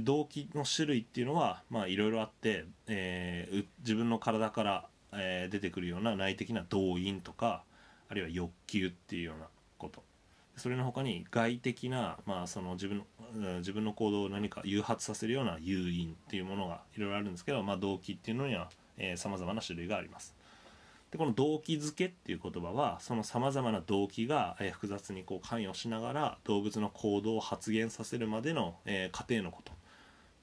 [0.04, 7.64] 動機の種類っていうのはいろいろあって、えー、自分の体からえー、出てくるような内的な動員とか
[8.10, 10.04] あるいは欲求っていうようなこと。
[10.58, 13.06] それの他に外的な、まあ、その自分の
[13.60, 18.70] 自分の行動を何か誘発させるような誘引っていうものがいろいろあるんですけど、まあ、動機っていうのには
[19.16, 20.36] さまざまな種類があります。
[21.12, 29.74] でこの動機づけっていう言葉はそのさまざまな動機が、え、複雑にこう関与しながら動物の行動を発現させるまでの、えー、過程のこと。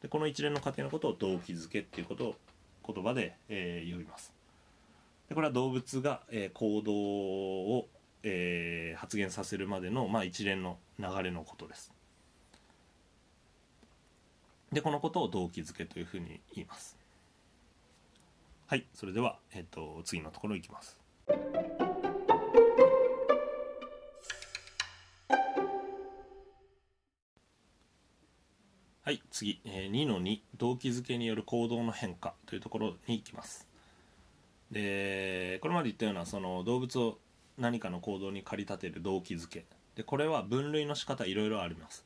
[0.03, 2.35] でこの一連の過程のことを動機づけっていうことを
[2.87, 4.33] 言葉で、えー、呼びます。
[5.29, 7.89] でこれは動物が、えー、行動を、
[8.23, 8.68] えー、
[9.09, 11.91] 発現させるまでの、まあ、一連の流れのことです。
[14.71, 16.95] でこのことを動機づけというふうに言います。
[18.67, 20.99] はいそれでは、えーと、次のところいきます。
[29.03, 33.67] はい次、えー、2の2動機づけによる行動の変化というところに行きます。
[34.71, 37.19] でこれまで言ったようなその動物を
[37.59, 39.65] 何かの行動に駆り立てる動機づけ。
[39.97, 42.05] でこれは分類の仕方いろいろあります。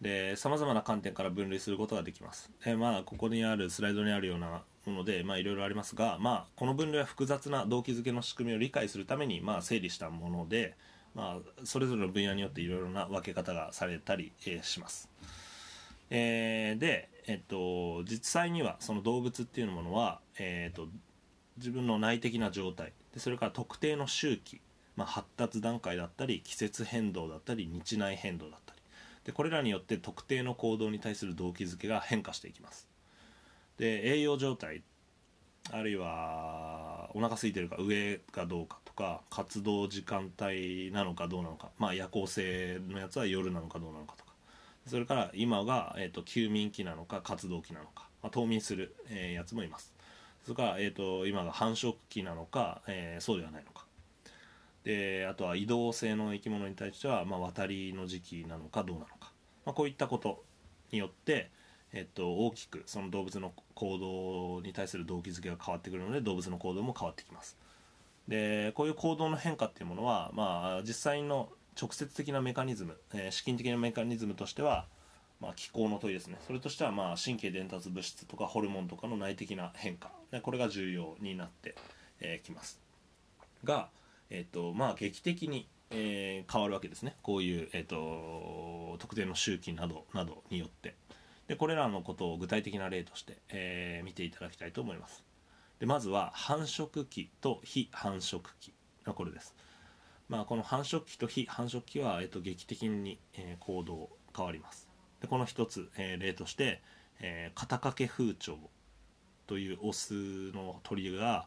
[0.00, 2.50] でさまざまな観点から分類することができます。
[2.64, 10.74] でまあここにあるスライドにあるようなものでまあいろいろありますがまあこの分類は複雑な動機づけの仕組みを理解するためにまあ整理したもので
[11.14, 15.08] まあそれぞれの分野によっていろいろな分け方がされたり、えー、します。
[16.10, 20.90] えー、で、えっと、実際にはその動物っていうものは、えー、っと
[21.56, 22.92] 自分の内的な状態。
[23.12, 24.60] でそれから特定の周期、
[24.96, 28.80] まあ、発達段階だったり季節変動だったり日内変動だったり。
[29.24, 32.88] でこれらによって特定の行動に対する動機づけが変化していきます。
[33.78, 34.82] で栄養状態
[35.72, 44.34] あるいはお腹空いてるか上かどうかとか活動時間帯なのかどうなのかまあ夜行性のやつは夜なのかどうなのかとか。
[44.86, 49.94] それから今が、えーと、休眠期なのか活動期なのか、まあ、冬眠する、えー、やつもいます。
[50.42, 53.83] それから、えーと、今が繁殖期なのか、えー、そうではないのか。
[54.84, 59.32] であとは移動性の生き物に対しては、まあ、渡りの時期なのかどうなのか、
[59.64, 60.44] まあ、こういったこと
[60.92, 61.50] によって、
[61.92, 67.56] えっと、大きくその動物の行動に対する動機づけが変わってくるので動物の行動も変わってきます。
[68.28, 74.86] でこういう行動の変化っていうものは、まあ、実際の直接的なメカニズム、えー、資金的なメカニズムとしては
[75.40, 76.38] まあ、気候の問いですね。
[76.46, 80.10] それとしてはまあ神経伝達物質とかホルモンとかの内的な変化。
[80.42, 81.74] これが重要になってき、
[82.20, 82.80] えー、ます。
[83.62, 83.90] が、
[84.34, 87.14] えーとまあ、劇的に、えー、変わるわけですね。
[87.22, 90.96] こういう、えーと、特定の周期などなどによって。
[91.46, 95.22] でこれらのことを具体的な例として、えー、見ていただきたいと思います。
[95.78, 98.72] でまずは繁殖期と非繁殖期
[99.04, 99.54] がこれです。
[100.28, 104.88] まあ、この繁殖期と非繁殖期は、えーと、劇的に、えー、行動変わります。
[105.20, 106.82] でこの一つ、えー、例として、
[107.20, 108.58] えー、肩掛け風潮
[109.46, 111.46] というオスの鳥が、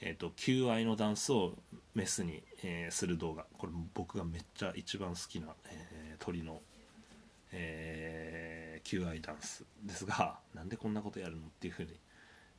[0.00, 1.54] えーと、求愛のダンスを
[1.94, 3.46] メスに、えー、する動画。
[3.58, 6.60] これ僕がめっちゃ一番好きな、えー、鳥の、
[7.52, 9.64] えー、求愛ダンス。
[9.82, 11.98] ですがなんでこんなことやるのっていうふうに、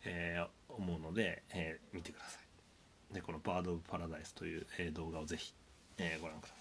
[0.05, 3.13] えー、思うので、えー、見てください。
[3.13, 5.53] でこの「バード・オブ・パラダイス」という、えー、動画をぜひ、
[5.97, 6.57] えー、ご覧ください。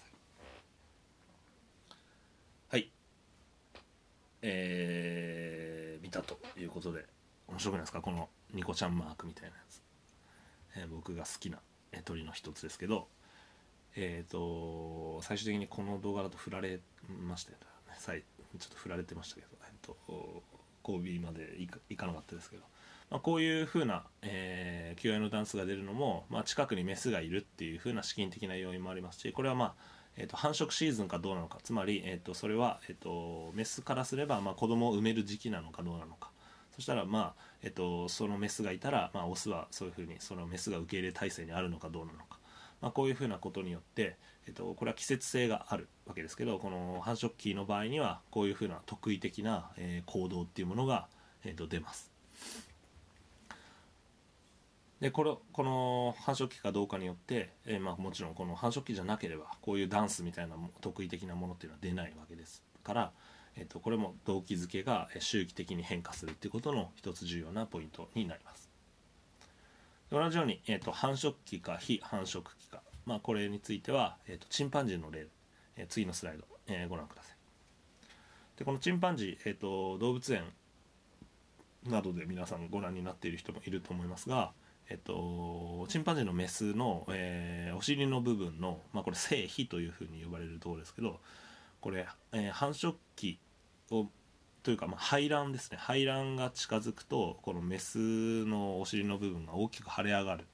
[2.69, 2.91] はい。
[4.41, 7.05] えー、見たということで
[7.47, 8.01] 面白くないですか？
[8.01, 9.81] このニコちゃんマークみたいなやつ、
[10.75, 11.59] え、僕が好きな
[12.03, 13.07] 鳥の一つですけど
[13.95, 16.79] えっ、ー、と最終的にこの動画だと振られ
[17.27, 17.65] ましたよね。
[18.59, 20.43] ちょっと振られてましたけど、えーと、
[20.87, 21.57] 交尾まで
[21.89, 22.63] いかなかったですけど、
[23.09, 31.57] まあ、こういう風な、えー、求愛のダンスが出るのも、まあ、近くにメスがいるっていう風な資金的な要因もありますしこれはまあえーと、繁殖シーズンかどうなのか。
[31.61, 36.31] つまり、えーと、それは、えーと、メスからすれば、まあ、子供を産める時期なのかどうなのか。
[36.73, 42.37] そしたら、まあえー、とそのメスがいたら、まあ、オスはそういうふうにそのメスが受け入れ体制にあるのかどうなのか、
[42.79, 51.07] まあ、こういうふうなことによって、えっと、これは季節性があるわけですけどこの繁殖期の場合にはこういうふうな特異的な、えー行動っていうものが、
[51.43, 52.11] えっと、出ます。
[55.01, 63.11] でこのこの繁殖期かどうかによって、えーまあ、もちろんこの繁殖期じゃなければこういうダンスみたいな特異的なものっていうのは出ないわけですから、
[63.57, 68.69] えっとこれも動機づけが周期的に変化するっていうことの一つ重要なポイントになります。
[70.11, 75.27] 同じように、えっと繁殖期か非繁殖期か、まあ、これについては、えっとチンパンジーの例、
[75.77, 77.35] えー次のスライド、えーご覧ください。
[78.57, 80.43] でこのチンパンジー、えっと動物園
[81.87, 84.53] などで皆さんご覧になっている人もいると思いますが、
[84.89, 91.19] えっと、チンパンジーのメスの、えーお尻の部分の、まあ、これ性皮というふうに呼ばれるところですけど
[91.81, 93.39] これ、えー繁殖期
[93.91, 94.07] を
[94.63, 95.77] というか、まあ、排卵ですね。
[95.79, 100.45] 排卵が近づくとこのメスのお尻の部分が大きく腫れ上がる、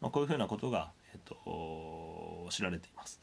[0.00, 3.20] まあ、こういうふうなことが、えっと、知られています。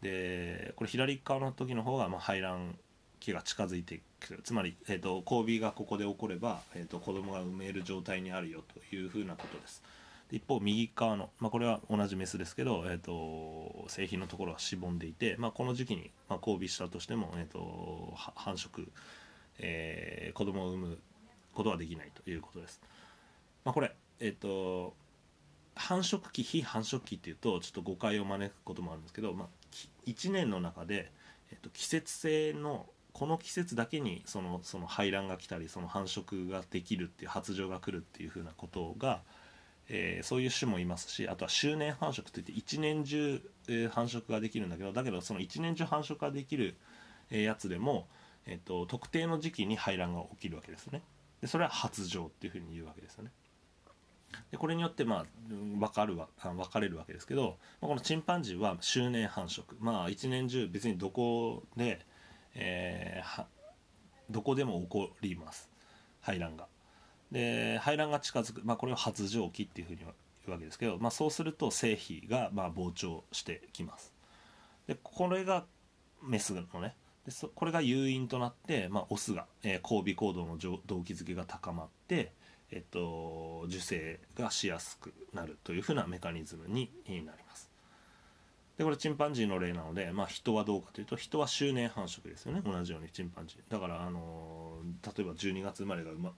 [0.00, 2.76] でこれ左側の時の方が、まあ、排卵
[3.18, 4.40] 期が近づいてくる。
[4.44, 9.82] つまり、えっと交尾がここで起これば、えっと子供が産める状態にあるよというふうなことです。
[10.32, 18.88] 一方右側の、まあ、これは同じメスですけど、えっと製品のところはしぼんでいて、まあ、この時期に、まあ、交尾したとしても、えっと繁殖、
[19.58, 20.98] えー子供を産む
[21.52, 22.80] ことはできないということです、
[23.64, 24.94] まあ、これえっと
[25.74, 29.48] 繁殖期非繁殖期っていうとちょっと誤解を招くこともあるんですけど、まあ、
[30.06, 31.12] 1年の中で、
[31.50, 39.20] えっと、季節性のこの季節だけにそのその排卵が来たりその繁殖ができるっていう発情が来るっていうふうなことが、
[39.88, 46.76] えーそういう種もいますしあとは周年繁殖といって一年中、えー繁殖ができるんだけどだけどその一年中繁殖ができる、
[47.30, 48.06] えーやつでも、
[48.46, 51.02] えっと特定の時期に排卵が起きるわけですね。
[51.40, 53.30] でそれは発情っていうふうに言うわけですよね。
[54.50, 59.62] でこれによってまあ分かるわ分かれるわけですけど、まあこのチンパンジーは周年繁殖。
[59.80, 62.00] まあ一年中別にどこで、
[62.54, 63.46] えーは
[64.30, 65.68] どこでも起こります。
[66.20, 66.66] 排卵が。
[67.32, 70.08] で排卵が近づく、まあ、これを発情期っていうふうに言
[70.48, 74.12] うわけですけど、まあ、そうすると性比がまあ膨張してきます。
[74.86, 75.64] でこれが
[76.22, 76.94] メスのね。
[77.24, 82.32] でそこれが誘因となって、まあ、オスが、えー交尾行動の動機づけが高まって、
[82.70, 87.71] えっと、受精がしやすくなるというふうなメカニズムになります。
[88.78, 92.62] でこれチンパンジーの例なので、まあ、人はどうかというと人は周年繁殖ですよね。
[92.64, 93.72] 同じようにチンパンジー。
[93.72, 96.32] だから、あの例えば12月生まれが、ま、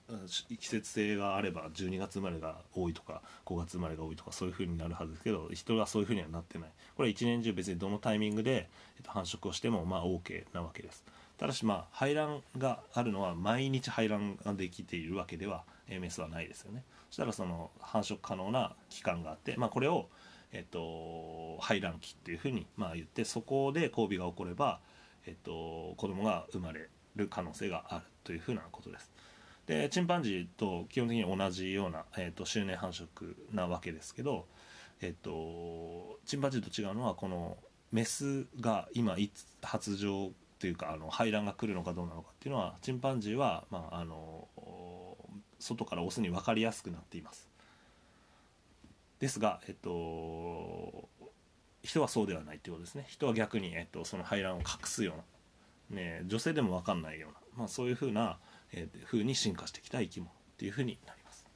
[0.58, 6.70] 季節性があれば12月生まれが多いとか5月生まれが多いとかそういうふうになるはずですけど人はそういうふうにはなってない。
[6.96, 11.04] これは一年中別にどのタイミングで、えっと、繁殖をしてもまあ OK なわけです。
[11.38, 16.82] ただしまあ排卵があるのは毎日排卵ができているわけではえーメスはないですよね。
[17.10, 20.08] そしたらその繁殖可能な期間があって、まあ、これを、
[20.54, 24.80] えっと、排卵期っていうふうにまあ言ってそこで交尾が起これば、
[25.26, 29.12] えっと、子供が生まれる可能性があるというふうなことです。
[29.66, 34.46] でチンパンジーと基本的に同じような、えっと、周年繁殖なわけですけど、
[35.00, 37.56] えっと、チンパンジーと違うのはこの
[37.90, 44.48] メスが今いつ発情というかあの排卵が来るのかどうなのかっていうのはチンパンジーは、まあ、あの
[45.58, 47.53] 外からオスに分かりやすくなっています。
[49.24, 51.08] ですが、えっと、
[51.82, 53.06] 人はそうではないということですね。
[53.08, 55.14] 人は逆に、えっと、その排卵を隠すよ
[55.90, 58.38] うな、ね、女性でも分かんないような、まあ、そういうふうな、
[58.72, 61.46] えー、風に進化してきた生き物っていうふうになります。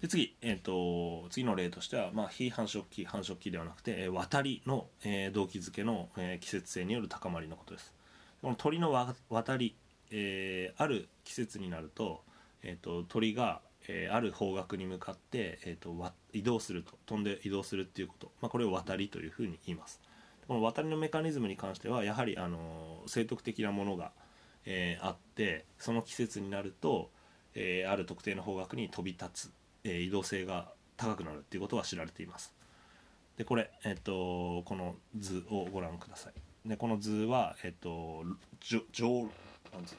[0.00, 7.92] で次、えー、と次の例としては、まあ、非繁殖期繁殖期ではなくて、えー渡りの、えー動機づけの、えー季節性による高まりのことです。
[8.40, 8.92] この鳥の
[9.28, 9.76] 渡り、
[10.10, 12.22] えーある季節になると,、
[12.62, 13.60] えー、と鳥が、
[13.92, 15.94] えーある方角に向かって、えー、と
[16.32, 20.00] 移動すると飛んで移動するっていうこと、まあ、これを渡りというふうに言います。
[20.46, 24.12] この渡りのメカニズムに関してはやはり、あの生徳的なものが、
[24.64, 27.10] えーあってその季節になると、
[27.54, 29.52] えある特定の方角に飛び立つ、
[29.84, 32.54] え移動性が高くなるっていうことは知られています。
[33.36, 36.68] でこれ、えっとこの図をご覧ください。
[36.68, 38.24] でこの図は、えっと
[38.60, 39.22] じょ上
[39.72, 39.96] なんつう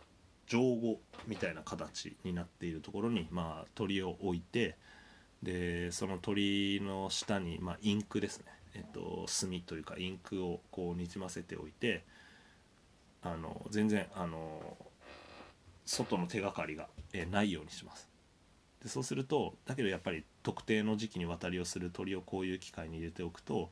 [0.52, 4.76] 上語みたいな形になっているところに、まあ、鳥を置いて
[5.42, 8.46] でその鳥の下に、まあ、インクですね、
[8.76, 12.04] えっと、墨というかインクをこうにじませておいて
[13.24, 14.62] あの全然あの
[15.86, 18.10] 外の手がかりが、えないようにします。
[18.84, 23.70] でそうするとだけどやっぱり特定の時期に渡りをする鳥をこういう機械に入れておくと、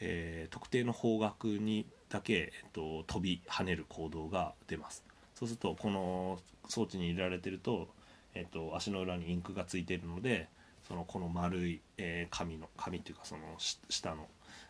[0.00, 5.04] えー特定の方角にだけ、えっと、飛び跳ねる行動が出ます。
[5.42, 6.38] そうするとこの
[6.68, 7.88] 装置に入れられてると、
[8.32, 10.48] えっと、足の裏にインクがついているので
[10.86, 14.28] そのこの丸い、えー紙の紙っていうかその下の、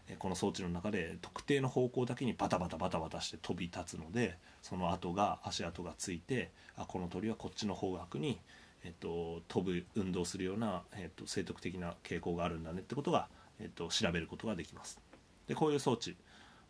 [0.08, 8.40] えーこの装置の中で特定の方向だけにバタバタバタバタして飛び立つのでその跡が足跡がついてあこの鳥はこっちの方角に、
[8.82, 13.28] えっと飛ぶ運動するような、えっと生徳的な傾向があるんだねってことが、
[13.60, 14.98] えっと調べることができます。
[15.46, 16.16] でこういう装置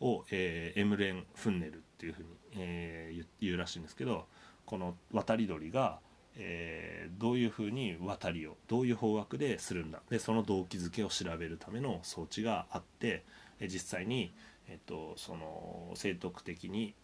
[0.03, 4.27] を、えーエムレン・フンネルっていうふうに、えー言うらしいんですけど
[4.67, 6.01] この渡り鳥が、
[6.37, 13.25] えーどういうふうに渡りをどういう方角でするんだでその動機づけを調べるための装置があって、
[13.61, 14.33] え実際に、
[14.69, 16.95] えっとその生徳的に、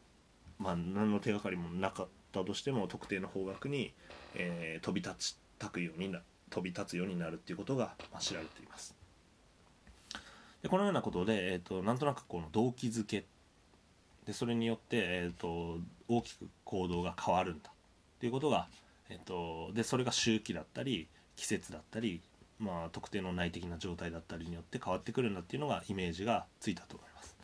[0.59, 3.92] まあ、何の手がかりもなかったとしても特定の方角に、
[4.34, 6.20] えー飛び立ちたくようにな
[6.51, 8.97] 飛び立つようになるっていうことが、まあ、知られています。
[10.62, 13.24] でこのようなことで、えー、となんとなくこの動機づけ。
[14.26, 17.70] でそれによって、えー、と大きく行動が変わるんだ。
[17.70, 17.72] っ
[18.20, 18.68] ていうことが、
[19.09, 22.20] えー、とでそれが周期だったり季節だったり、
[22.59, 27.36] まあ、特定の内的な状態だったりによって変わってくるんだっていうのがイメージがついたと思います。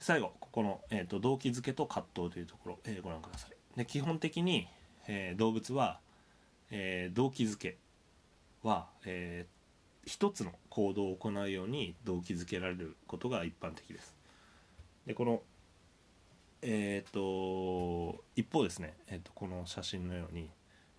[0.00, 3.50] 最後ここの、えー、と動機づけと葛藤というところ、えーご覧ください。
[3.76, 4.66] で基本的に、
[5.06, 6.00] えー動物は、
[6.70, 7.76] えー動機づけ
[8.62, 9.57] は、えー
[10.08, 14.16] 一つの行動を行うように動機づけられることが一般的です。
[15.06, 15.42] でこの
[16.62, 20.50] えっ、と一方ですね、えー、とこの写真のように、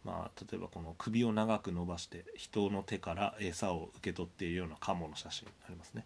[0.06, 6.06] まあ、例えばこの首を長く伸ばして人の手から餌を受け取っているようなカモの写真ありますね。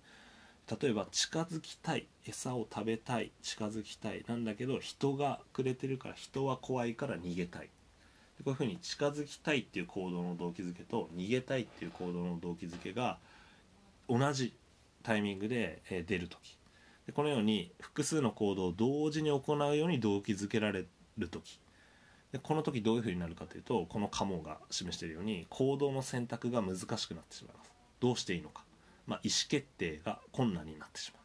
[0.81, 7.69] 例えば近づきたい餌を食べたい近づきたいなんだけど人がくれてるから人は怖いから逃げたい
[8.43, 13.17] こういうふうに近づきたいっていう行動の動機づけと逃げたいっていう行動の動機づけが
[14.09, 14.53] 同じ
[15.03, 16.57] タイミングで出る時。
[17.05, 20.86] でこのように複数の行動を同時に行うように動機づけられ
[21.17, 21.59] る時。
[22.31, 27.71] でこの時どういうふうになるかというとこのカモが示しているように行動の選択が難しくなってしまいます。
[27.99, 28.63] どうしていいのか、
[29.05, 31.23] まあ、意思決定が困難になってしまう。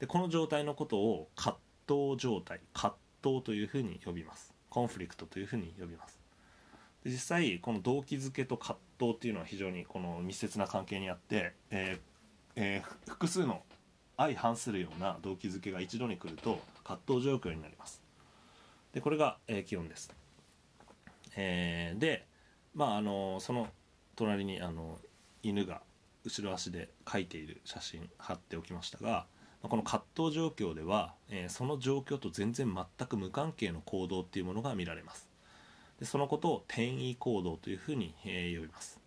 [0.00, 4.52] でこの状態のことを葛藤状態葛藤というふうに呼びます。
[4.72, 6.18] コンフリクトというふうに呼びます。
[7.04, 12.00] で実際この動機づけと葛藤っていうのは非常にこの密接な関係にあって、えー
[12.56, 13.62] えー複数の
[14.16, 18.02] 相反するような動機づけが一度に来ると葛藤状況になります。
[18.94, 20.10] でこれが、えー基本です、
[21.36, 22.26] えーで
[22.74, 23.68] まああのその
[24.16, 24.98] 隣にあの
[25.42, 25.82] 犬が
[26.24, 29.26] 後ろ足で描いている写真貼っておきましたが
[29.62, 35.28] まこの葛藤状況では、えその状況と全然全く無関係の行動っていうものが見られます。
[36.00, 39.00] でそのことを転移行動というふうに、えー呼びます。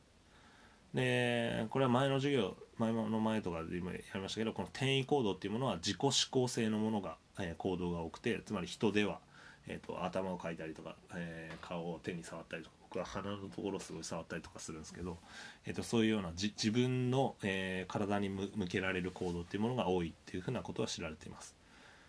[0.94, 9.20] でこれは前の授業前の前とかで今やりましたけどこの転移行動っていうものは自己思考性のものが、え行動が多くてつまり人では、
[9.68, 15.18] えー、と頭をかいたりとか、えー顔を手に触ったりとか僕は鼻のところをすごい触ったりとかするんですけど、
[15.66, 21.56] えー、とそういうようなじ自分の、えー体に向けられる行動っていうものが多いっていうふうなことは知られています。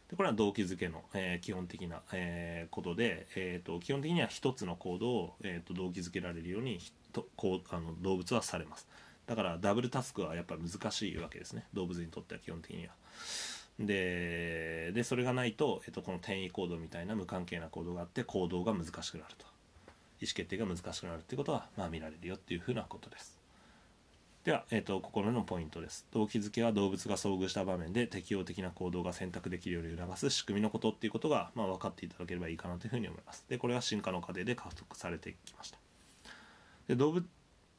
[0.09, 6.79] でこれは動機づけの、えー基本的な、えーことで、えー、と基本的には一つの行動を、えー、と動機づけられるように
[7.13, 8.87] とこうあの動物はされます。
[9.27, 11.67] だからダブルタスクはやっぱり難しいわけですね。
[11.75, 12.93] 動物にとっては基本的には。
[13.79, 19.56] ででそれがないと、えー、とこの転移行動みたいな無関係な行動があって行動が難しくなると。
[20.21, 23.39] 意思決定が難しくなるっていうことは、まあ、見られるよっていうふうなことです。
[24.45, 26.07] では、えー、とここのポイントです。
[26.13, 33.45] 動機づけは動物が遭遇した場面で適応的な行動が選択できるように促す仕組みのことっていうことが、まあ、分かっていただければいいかなというふうに思います。
[33.49, 35.79] でこれは進化の過程で獲得されてきました。
[36.87, 37.27] で動物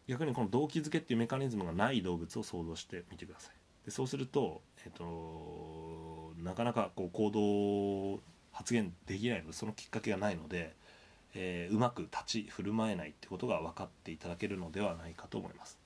[0.07, 3.53] 逆にこの動機づけっていうメカニズムがない動物を想像してみてください。
[3.85, 8.21] でそうすると,、えー、となかなかこう行動
[8.51, 10.75] 発言できないのでそのきっかけがないので、
[11.35, 15.77] えーうまく立ち振る舞えないってことが分かっていただけるのではないかと思います。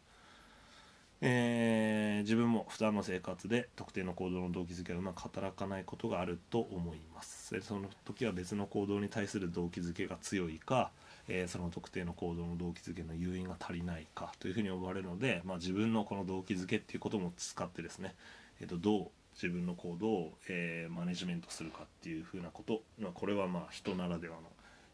[1.21, 7.59] えー自分も普段の生活で特定の行動の動機づけがうまく働かないことがあると思います。
[7.61, 10.91] その時は別の行動に対する動機づけが強いか、
[11.27, 18.15] えーその特定の行動の動機づけの誘因が足りないかというふうに思われるので、まあ、自分のこの動機づけっていうことも使ってですね、
[18.59, 24.41] えー、とどう自分の行動を、えーマネジメントするかっていうふうなこと、まあ、これはまあ人ならではの、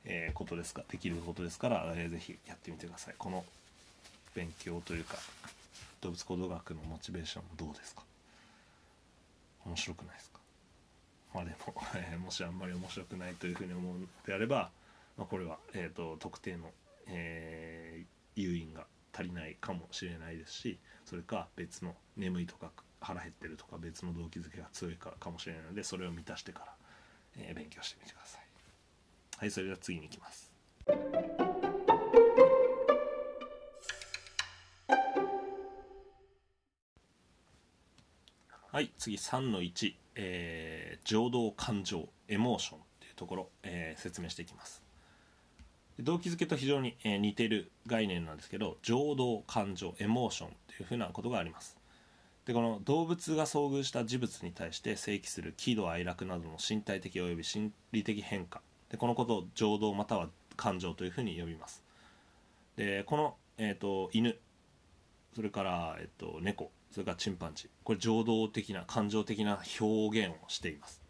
[0.10, 3.16] えーことですかできることですから、えーぜひやってみてください。
[3.18, 3.43] この
[4.34, 5.18] 勉強というか
[6.01, 8.03] 動物行動学のモチベーションどうですか？
[9.66, 10.39] 面白くないですか？
[11.34, 11.58] まあでも、
[11.95, 14.70] えーもしあんまり面白くないというふうに思うのであれば、
[15.18, 16.72] まあ、これは、えー、と特定の、
[17.08, 18.05] えー
[18.39, 20.78] 誘因が足りないかもしれないですし
[21.08, 22.70] それか別の眠いとか
[23.01, 26.74] 腹減ってるとか別の動機づけが強いからかもしれないのでそれを満たしてから、
[27.38, 28.46] えー勉強してみてください。
[29.39, 30.51] はいそれでは次に行きます。
[38.71, 44.81] はい次3の1、えー、情動感情エモーションというところ、えー、説明していきます。
[45.99, 51.77] 動機づけと非常に、えー、似てる概念なんですけど情動感情エモーションというふうなことがあります。
[52.45, 61.83] でこの動物が遭遇した事物に対して正規する喜怒哀楽などの身体的および心理的変化でこのことを情動または感情というふうに呼びます。
[62.75, 64.38] でこの、えー、と犬
[65.35, 71.01] それから、えっと猫それからチンパンジーこれ情動的な感情的な表現をしています。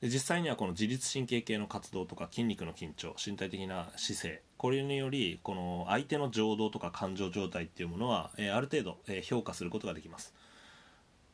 [0.00, 10.34] で実際にはこの自律神経系の活動とか筋肉の緊張身体的な姿勢これによりこの相手の情動とか感情状態っていうものは、えーある程度、えー評価することができます。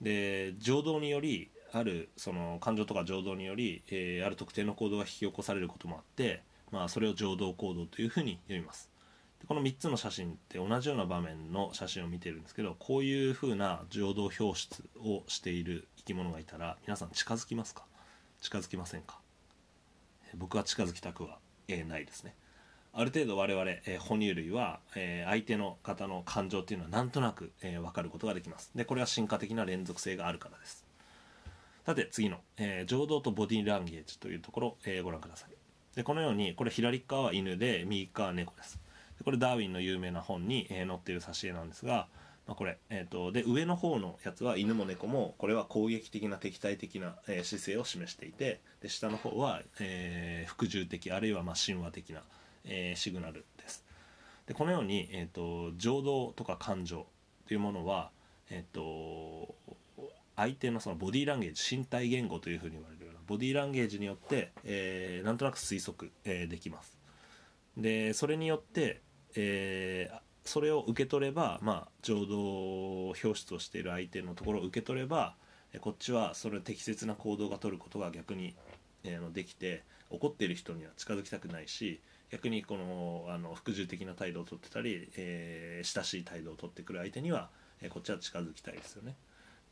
[0.01, 8.91] で情動によりあるその感情とか情動により、えーある特定の行動が引き起こされることもあって、まあ、それを情動行動というふうに呼びます。
[9.41, 17.85] でこの3つの写真って同じような場面の写真を見てるんですけどこういうふうな情動表出をしている生き物がいたら皆さん近づきますか？
[18.41, 19.19] 近づきませんか？
[20.37, 22.35] 僕は近づきたくは、えーないですね。
[22.95, 28.71] ある程度我々、えー哺乳類は、えー相手の方の感情っていうのはなんとなく、えー分かることができます。
[28.75, 30.87] でこれは進化的な連続性があるからです。
[31.85, 35.51] さて次の、えー情動とボディランゲージというところを、えーご覧ください。
[35.97, 38.81] でこのようにこれ左側は犬で右側は猫です。
[39.19, 42.09] でこれダーウィンの有名な本に、えー載っている挿絵なんですが、
[42.47, 52.23] まあ、これ、えー、とで上の方のやつは犬も猫もこれは攻撃的な敵対的な、えー姿勢を示していてで下の方は、えー服従的あるいはまあ神話的な、
[52.65, 53.85] えーシグナルです。
[54.47, 57.07] でこのように、えー、と情動とか感情
[57.47, 58.11] というものは、
[58.51, 59.55] えー、と
[60.37, 66.99] 相手のそのボディーランゲージ身体言語というふうに言われるようなボディーランゲージによって、えーなんとなく推測、えーできます
[67.77, 69.01] でそれによって、
[69.37, 75.37] えーそれを受け取れば、まあ、情動表出をしている相手のところを受け取れば
[75.81, 78.57] こっちはそれ適切な行動が取ることが逆に、
[79.05, 87.49] えーできて怒っている人には近づきたくないし逆にこのあの服従的な態度を取ってたり、えー親しい態度を取ってくる相手には、
[87.81, 89.15] えーこっちは近づきたいですよね。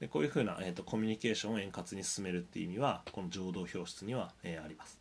[0.01, 4.99] でこういうふうな、えー、とコミュニケーションを円滑に進めるっていう意味はこの情動表出には、えーあります。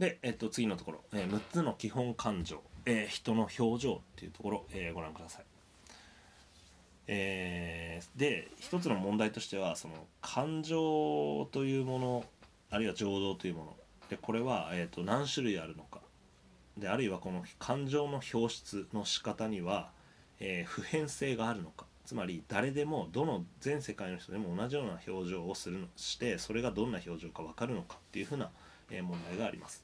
[0.00, 5.44] で、えっと次のところ、えー6つの基本感情、えー人の表情っていうところ、えーご覧ください。
[7.06, 12.24] えーで一つの問題としてはその感情というもの
[12.70, 13.76] あるいは情動というもの。
[14.10, 16.00] でこれは、えー、と何種類あるのか。
[16.76, 19.92] であるいはこの感情の表出の仕方には、
[20.40, 21.86] えー普遍性があるのか。
[22.04, 28.50] つまり誰でもどの全世界の人でも同じような表情をするのしてそれがどんな表情か分かるのかっていうふうな、
[28.90, 29.82] え問題があります。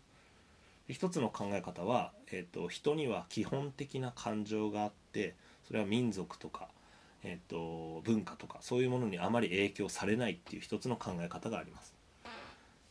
[0.89, 6.69] 一つの考え方は、えー、と人には基本的な感情があってそれは民族とか、
[7.23, 11.95] えー、と文化とかそういうものにあまり影響されないっていう一つの考え方があります。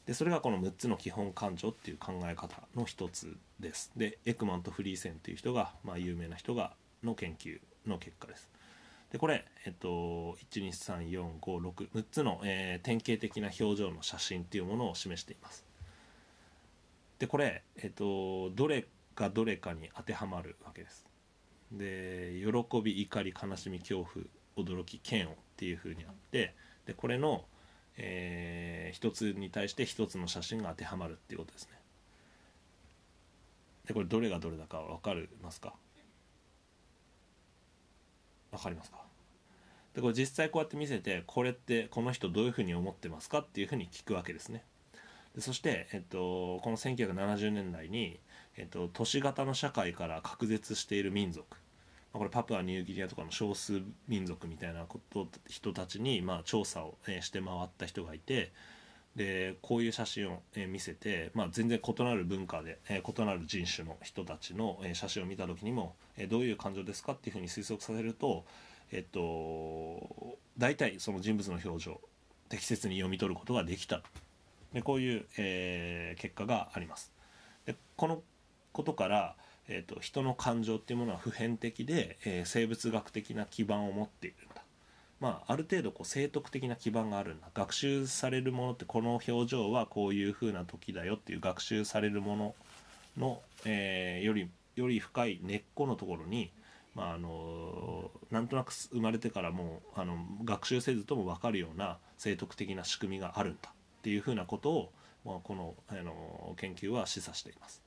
[0.06, 3.92] でそれがこの6つの基本感情っていう考え方の一つです。
[3.96, 6.74] でエクマンとフリーセンっていう人が、まあ、有名な人が
[7.04, 8.50] の研究の結果です。
[9.12, 15.66] でこれ、えっと、1234566つの、えー典型的な表情の写真っていうものを示しています。
[17.18, 18.86] でこれ、えっと、どれ
[19.16, 21.06] がどれかに当てはまるわけです。
[21.72, 24.06] で喜び怒り悲しみ恐
[24.56, 26.56] 怖驚き嫌悪っていうふうにあって
[26.86, 27.46] でこれの、
[27.98, 31.80] えー一つに対して一つの写真が当てはまるっていうことですね。
[33.86, 35.74] でこれどれがどれだか分かりますか？
[38.52, 38.98] 分かりますか？
[39.94, 44.64] でこれ実際こうやって見せてこれってこの人どういうふうに思ってますかっていうふうに聞くわけですね。
[45.36, 48.20] でそして、えっと、この1970年代に、
[48.58, 51.58] えっと、都市型の社会から隔絶している民族。
[52.14, 58.52] まこれパプアニューギニアとかの少数民族みたいなこと人たちに、まあ、調査を、えして回った人がいて
[59.20, 68.46] でこういう写真を、え見せて、まあ、全然異なる文化で、え異なる人種の人たちの、え写真を見た時にも、えどういう感情ですかっていうふうに推測させると、
[68.94, 72.00] えっと、大体その人物の表情
[72.48, 74.02] 適切に読み取ることができた。
[74.72, 77.12] でこういう、えー結果があります。
[77.66, 78.24] でこの
[78.72, 79.36] ことから、
[79.68, 84.38] えー、と人の感情っていうものは普遍的で、えー生物学的な基盤を持っている。
[85.20, 92.56] まあある程度こう生徳的な基盤があるんだ学習されるものってこの表情はこういう風な時だよっていう学習されるもの
[93.18, 96.52] の、えーよりより深い根っこのところに
[96.96, 104.92] まああのなんとなく生まれてからもうあの学習せずとも分かるような生徳的な仕組みがあるんだっていうふうなことを、
[105.26, 107.84] まあ、このあの研究は示唆しています。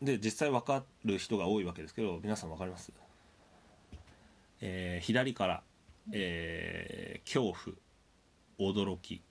[0.00, 2.92] で実際分かる人が多いわけですけど皆さん分かります？
[4.60, 5.62] えー左から、
[6.12, 7.74] えー恐
[8.58, 9.22] 怖驚き、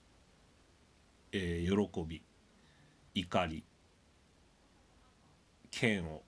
[1.32, 2.22] えー喜び
[3.14, 3.64] 怒り
[5.80, 6.22] 嫌悪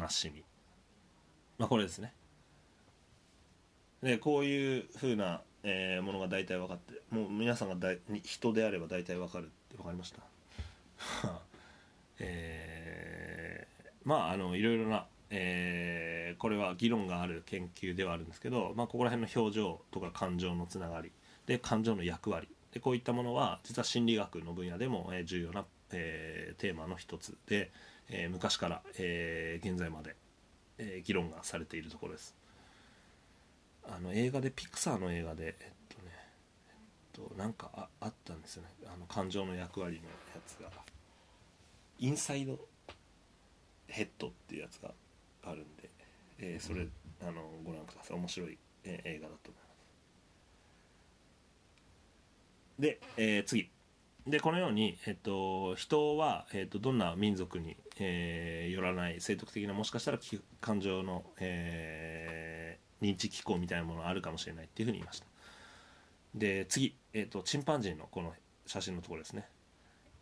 [0.00, 0.44] 悲しみ。
[1.58, 2.12] まあこれですね。
[4.02, 10.22] でこういうふうな、えーものが大体分かってもう皆さんがだい人であれば大体分かるって分かりました？
[12.20, 21.12] えーまああのいろいろな、えーこれは議論がある研究ではあるんですけど、まあ、ここら辺の表情とか感情のつながり
[21.46, 27.70] で感情の役割でこういったものは実は心理学の分野でも、え重要な、えーテーマの一つで、
[28.10, 30.16] えー昔から、えー現在まで、
[30.78, 32.34] えー議論がされているところです。
[33.90, 36.12] あの映画でピクサーの映画でえっとね
[36.68, 38.68] えっとなんかああったんですよね。
[38.86, 40.68] あの感情の役割のやつが。
[42.00, 42.58] インサイド
[43.88, 44.92] ヘッドっていうやつが
[45.42, 45.90] あるんで、
[46.38, 46.86] えーそれ
[47.20, 48.16] あのご覧ください。
[48.16, 49.68] 面白い、えー映画だと思いま
[52.76, 52.80] す。
[52.80, 53.70] で、えー次。
[54.26, 60.18] でこのように、えっと、人は、えっと、どんな民族に、えーよらない生徳的なもしかしたら
[60.60, 65.26] 感情の、えー認知機構みたいなものがあるかもしれないっていうふうに言いました。
[66.34, 68.34] で次、えっと、チンパンジーのこの
[68.66, 69.48] 写真のところですね。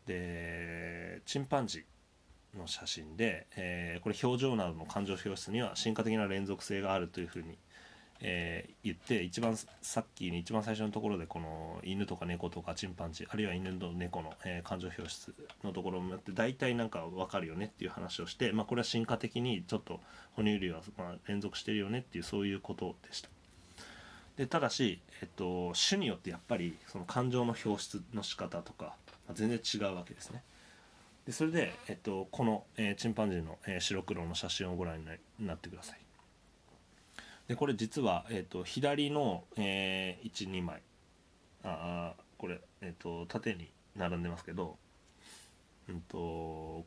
[0.07, 1.85] でチンパンジー
[2.57, 7.59] の写真で、えーこれ表情などの感情表出には進化的な連続性があるというふうに、
[8.21, 15.35] えー言って一番さっきに一番最初のところでこの犬とか猫とかチンパンジーあるいは犬と猫の、えー感情表出
[15.65, 20.01] のところをやって大体なんか分かるよねっていう話をして、まあ、これは進化的にちょっと
[20.35, 23.29] 哺乳類はま連続してるよねっていうそういうことでした。
[24.37, 28.97] でただし、えっと、種によってやっぱりその感情の表出の仕方とか、
[29.27, 30.43] まあ全然違うわけですね。
[31.27, 36.01] でそれで、えっと、この、えーチンパンジーの、えー白黒の写真をご覧にななってください。
[37.49, 40.83] でこれ実は、えっと、左の、え12枚。
[41.65, 44.77] ああこれ、えっと、縦に並んでますけど、
[45.89, 46.17] うん、と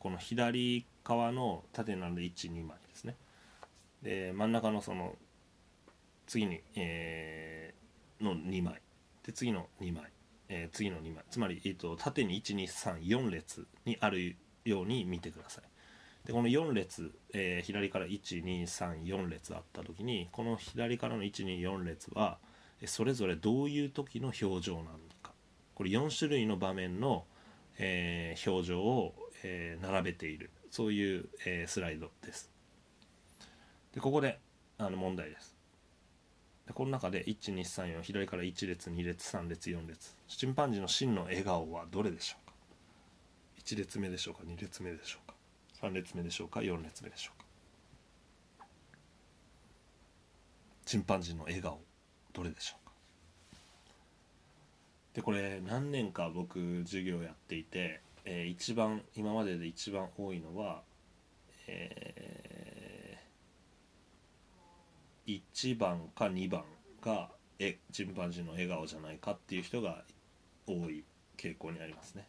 [0.04, 3.16] の左側の縦に並んで12枚ですね。
[4.02, 5.16] で真ん中のその
[6.26, 8.80] 次に、えーの2枚。
[9.24, 10.10] で次の2枚。
[10.50, 15.64] えー次の2枚つまり、えー、と縦に1234列にあるように見てください。
[16.26, 22.38] でこの4列、えー左から1234列あった時にこの左からの124列は
[22.84, 25.32] それぞれどういう時の表情なのか。
[25.74, 27.24] これ4種類の場面の、
[27.78, 30.50] えー表情を、え並べている。
[30.70, 32.50] そういう、えスライドです。
[33.94, 34.38] でここで
[34.78, 35.59] あの問題です。
[36.74, 40.14] この中で1234左から1列2列3列4列。
[40.28, 42.54] チンパンジーの真の笑顔はどれでしょうか
[43.64, 45.34] ？1列目でしょうか？2列目でしょうか
[45.86, 47.46] ？3列目でしょうか？4列目でしょうか？
[50.84, 51.80] チンパンジーの笑顔
[52.32, 52.92] どれでしょうか？
[55.14, 60.82] でこれ何年か僕授業やっていて、えー一番今までで一番多いのは、
[61.66, 62.69] えー
[65.54, 66.64] 1番か2番
[67.02, 70.02] がえチンパンジーの笑顔じゃないかっていう人が
[70.66, 71.04] 多い
[71.36, 72.26] 傾向にありますね。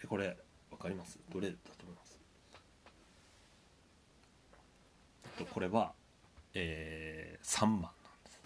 [0.00, 0.36] でこれ
[0.70, 1.18] 分かります？
[1.32, 2.20] どれだと思います？
[5.24, 5.92] えっとこれは、
[6.54, 7.82] えー3番なん
[8.24, 8.40] です。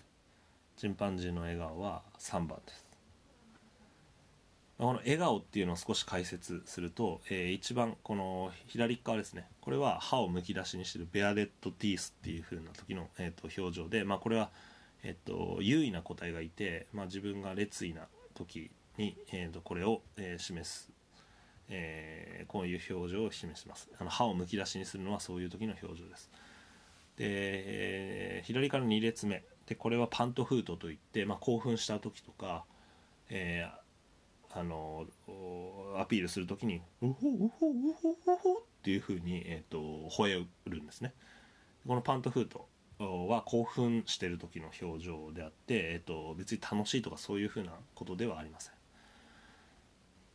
[0.77, 2.92] チンパンジーの笑顔は3番です。
[4.83, 9.47] この笑顔っていうのを少し解説すると、えー一番この左側ですね。
[9.61, 14.51] これは歯をむき出しにしてるベアデッドティースっていう風な時の、えー、と表情で、まあ、これは、
[15.05, 20.91] えー、と優位な個体がいて、まあ、自分が劣位な時に、えー、とこれを、えー示す、
[21.69, 23.89] えーこういう表情を示します。
[24.01, 26.29] あの歯をむき出しにするのはそういう時の表情です。
[27.19, 29.45] で、えー左から2列目。
[29.67, 32.65] でこれはパントフートといって、まあ、興奮した時とか、
[33.31, 33.82] えー
[34.55, 35.07] あの
[35.99, 39.79] アピールするときに「ウホウホウホウホ」っていうふうに、えー、と
[40.11, 41.15] 吠えるんですね。
[41.87, 48.75] このパントフートは興奮してる時の表情であって、えー、と別に楽しいとかそういうふうなことではありません。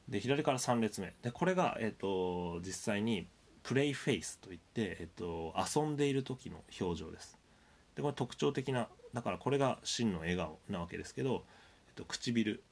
[0.09, 1.13] で左から3列目。
[1.21, 3.27] でこれが、えー、と実際に
[3.63, 7.37] プレイフェイスといって、えー、と遊んでいる時の表情です。
[7.95, 11.45] でこれ特徴的なだからこれが真の笑顔なわけですけど、
[11.89, 12.63] えー、と唇。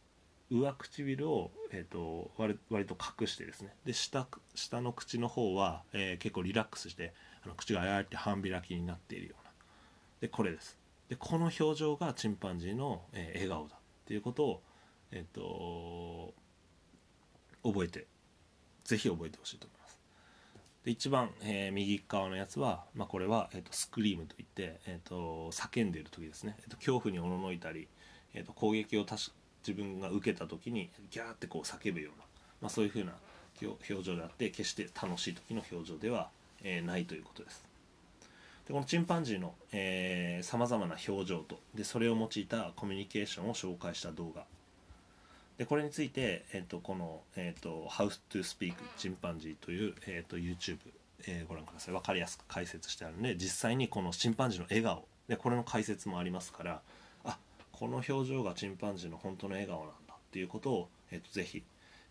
[0.52, 3.74] 上唇を、えー、と割割と隠してですね。
[3.86, 9.52] で下下の口の方は、えー結構リラックスしてあの口があやって半開きになっているような。
[10.22, 10.78] でこれです。
[11.10, 14.62] でこの表情がチンパンジーの、えー笑顔だっていうことを、
[15.12, 16.34] えー、と
[17.64, 18.06] 覚えて
[18.84, 20.00] ぜひ覚えてほしいと思います。
[20.84, 27.88] で一番、えー右側のやつは、まあ、これは、えー、とスクリームといって、えー、と叫んでいる時ですね、えー、と恐怖におののいたり、
[28.36, 29.32] えー、と攻撃をたし
[29.66, 32.26] 自分が受けた時にギャーってこう叫ぶような、
[32.62, 33.14] まあ、そういう風な
[33.62, 36.30] 表情であって決して楽しい時の表情では、
[36.64, 37.64] えーないということです。
[38.68, 39.54] でこのチンパンジーの
[40.44, 44.44] さまざまな表情とでそれを用いたコミュニケーションを紹介した動画。
[45.58, 50.80] でこれについて、えっとこの、えっと How to Speak チンパンジーという、えっと YouTube、
[51.28, 51.94] えーご覧ください。
[51.94, 55.06] 分かりやすく解説してあるので実際にこのチンパンジーの笑顔。
[55.28, 56.82] でこれの解説もありますから
[57.78, 61.64] この表情がチンパンジーの本当の笑顔なんだっていうことを、えっとぜひ、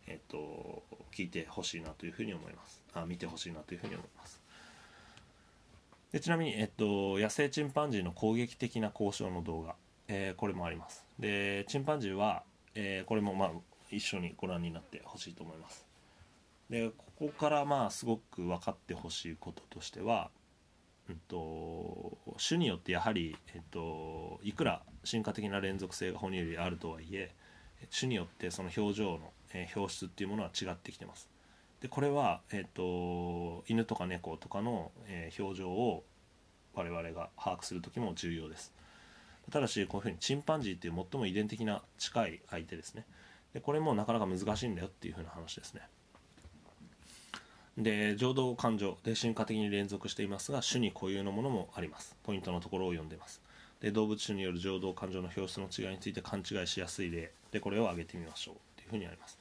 [0.06, 2.82] えっと聞いてほしいなというふうに思います。
[2.92, 4.42] あ見てほしいなというふうに思います。
[6.12, 9.74] でちなみに、えっと、野生チンパンジーの攻撃的な交渉の動画、
[10.06, 11.04] えーこれもあります。
[11.18, 12.44] でチンパンジーは、
[12.74, 13.50] えーこれもまあ
[13.90, 15.86] 一緒にご覧になってほしいと思います。
[16.70, 20.30] でここからまあすごく分かってほしいこととしては、
[21.08, 27.32] うん、と種によってやはり、えっと、いくら進化的な連続性が哺乳類あるとはいえ
[27.90, 31.28] 種によってその表情の、えー表出っていうものは違ってきてます。
[31.80, 36.04] でこれは、えっと犬とか猫とかの、えー表情を
[36.74, 38.72] 我々が把握する時も重要です。
[39.50, 43.04] ただしこういうふうにチンパンジーっていう最も遺伝的な近い相手ですね。
[43.52, 45.82] でこれもなかなか難しいんだよっていうふうな話ですね。
[47.76, 52.16] で情動感情で進化的に連続していますが種に固有のものもあります。
[52.22, 53.40] ポイントのところを読んでいます。
[53.80, 57.32] で動物種による情動感情の表出の違いについて勘違いしやすい例。
[57.50, 58.54] でこれを挙げてみましょう。
[58.76, 59.38] というふうにあります。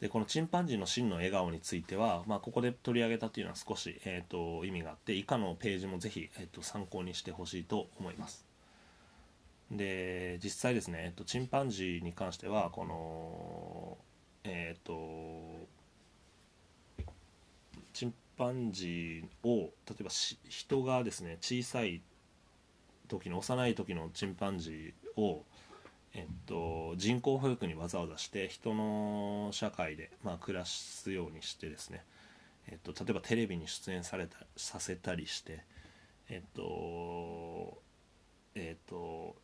[0.00, 8.44] でこのチンパンジーの真の笑顔については、まあ、ここで取り上げたというのは少し、えー、と意味があって以下のページもぜひ、えー、と参考にしてほしいと思います。
[9.70, 13.96] で実際ですね、えっと、チンパンジーに関してはこの
[14.44, 15.66] えっ、と
[17.96, 22.02] チンパンジーを例えば人がですね小さい
[23.08, 25.46] 時の幼い時のチンパンジーを、
[26.12, 32.04] えっと、人工保育にわざわざして人の社会で、まあ、暮らすようにしてですね、
[32.68, 35.64] えっと、例えばテレビに出演されたさせたりして
[36.28, 37.78] えっと
[38.54, 39.36] えっと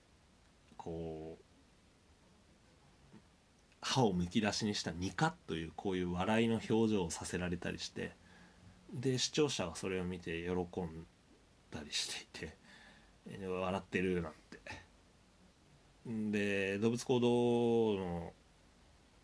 [0.76, 3.18] こう
[3.80, 8.12] 歯をむき出しにしたニカというこういう笑いの表情をさせられたりして
[8.92, 11.06] で視聴者がそれを見て喜ん
[11.70, 12.56] だりしていて
[13.46, 14.42] 笑ってるなんて。
[16.04, 17.28] で動物行動
[17.96, 18.32] の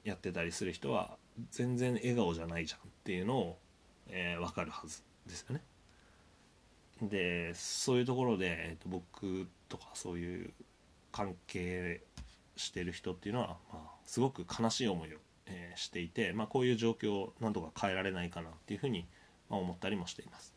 [0.05, 1.17] やってたりする人は
[1.51, 3.59] 全然笑顔じゃないじゃんっていうのを、
[4.09, 5.63] えー分かるはずですよね。
[7.03, 10.53] でそういうところで、えーと僕とかそういう
[11.13, 12.03] 関係
[12.57, 19.09] してる人っていうのは、まあ、すごく悲しい思いを、えーしていて、まあ、こういう状況を何とか変えられないかなっていうふうに、まあ、
[19.57, 20.55] 思ったりもしています。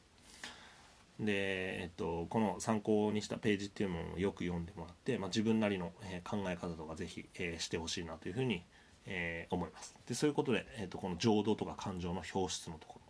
[1.19, 8.63] で、えっと、この参考にしたページっていうのをよく読んでもらって、まあ、自分なりの、え考え方とかぜひ、えしてほしいなというふうに、
[9.05, 9.95] え思います。
[10.07, 13.01] でそういうことで、えっとこの情動とか感情の表出のところ。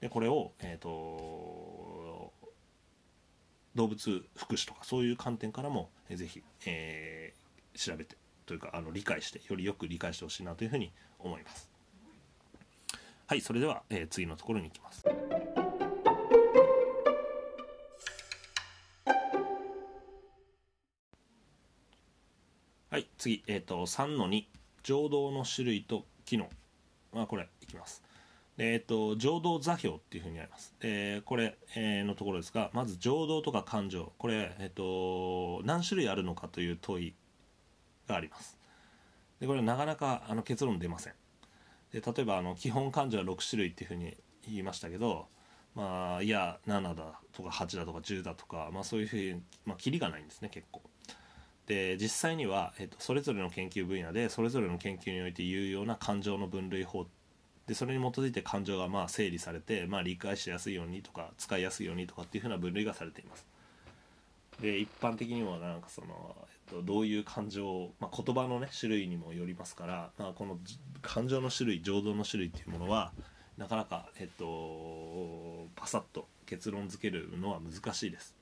[0.00, 2.32] でこれを、えっと
[3.74, 7.44] 動物福祉とかそういう観点からも、えーぜひ、えー
[7.76, 8.16] 調べて
[8.46, 11.70] というかあの理解してよりよく理解してほしいなというふうに思います。
[13.26, 15.04] はいそれでは、えー次のところに行きます。
[23.24, 24.44] 次、えー、と3の2
[24.82, 26.50] 情動の種類と機能。
[27.10, 28.02] まあこれいきます。
[28.58, 30.74] えっ、と情動座標っていうふうにあります。
[30.78, 34.12] でこれ、えーのところですがまず情動とか感情。
[34.18, 37.14] これ、えっと何種類あるのかという問い
[38.06, 38.58] があります。
[39.40, 41.14] でこれなかなかあの結論出ません。
[41.92, 45.28] で例えばあの基本感情は6種類っていうふうに言いましたけど
[45.74, 50.82] まあいや7だとか8だとか10だとか、まあ、そういうふうに、まあ、キリがないんですね結構。
[51.66, 57.06] で実際には、えっとそれぞれの研究分野でそれぞれの研究において有用な感情の分類法
[57.66, 63.46] でそれに基づいて感情がまあ整理されて、まあ、理解しやすいようにとか使いやすいようにとかっていうふうな分類がされています。
[64.60, 66.36] で一般的にもなんかその、
[66.70, 70.58] えっと、どういう感情、まあ、言葉のね種類にもよりますから、まあ、この
[71.02, 73.12] 感情の種類情動の種類っていうものは
[73.56, 78.36] なかなか、えっと、パサッと結論付けるのは難しいです。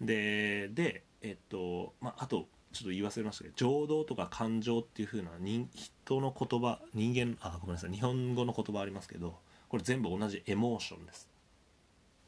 [0.00, 11.28] ででえっとまああとちょっと言い忘れましたけど情動とか感情っていう風な人人の言葉人間あごめんなさい日本語の言葉ありますけどこれ全部同じエモーションです。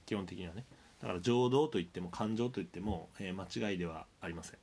[0.06, 0.64] 基本的にはね。
[1.00, 4.58] だから情動といっても感情といっても、えー間違いではありません、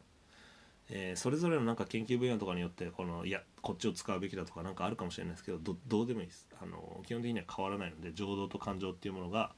[0.90, 6.48] えーそれぞれのなんか研究分野とかによってこのいやこっちを使うべきだとかなんかあるかもしれないですけどどうでもいいです。
[6.60, 9.52] あの基本的には変わらないので情動と感情っていうものが、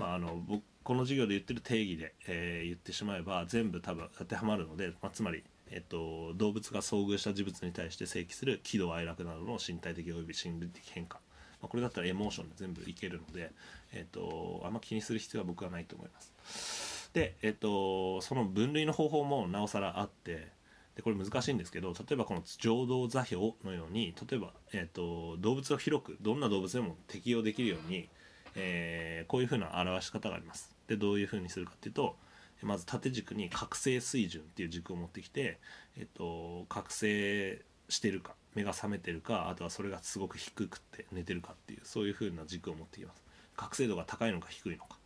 [0.00, 11.18] まあ、あの僕この授業で言ってる定義で、えー言ってしまえば全部多分当てはまるので、まあ、つまり、えっと、動物が遭遇した事物に対して生起する喜怒哀楽などの身体的および心理的変化、
[11.60, 13.50] まあ、これだったらエモーションで全部いけるので、
[13.94, 17.10] えっと、あんま気にする必要は僕はないと思います。
[17.12, 20.46] で、えっと、その分類の方法もなおさらあって
[20.94, 28.08] でこれ難しいんですけど例えばこの情動座標のように例えば、えっと、動物を広くどんな動物でも適用できるように、
[28.54, 32.16] えーこういうふうな表し方がありますでどういうふうにするかっていうと
[32.62, 35.58] まず縦軸に覚醒水準っていう軸を持ってきて、
[35.98, 43.22] えっと、覚醒してるか目が覚めてるかあとはそれがすごく低くて寝てるかっていうそういうふうな軸を持ってきます。
[43.56, 44.98] 覚醒度が高いのか低いのか。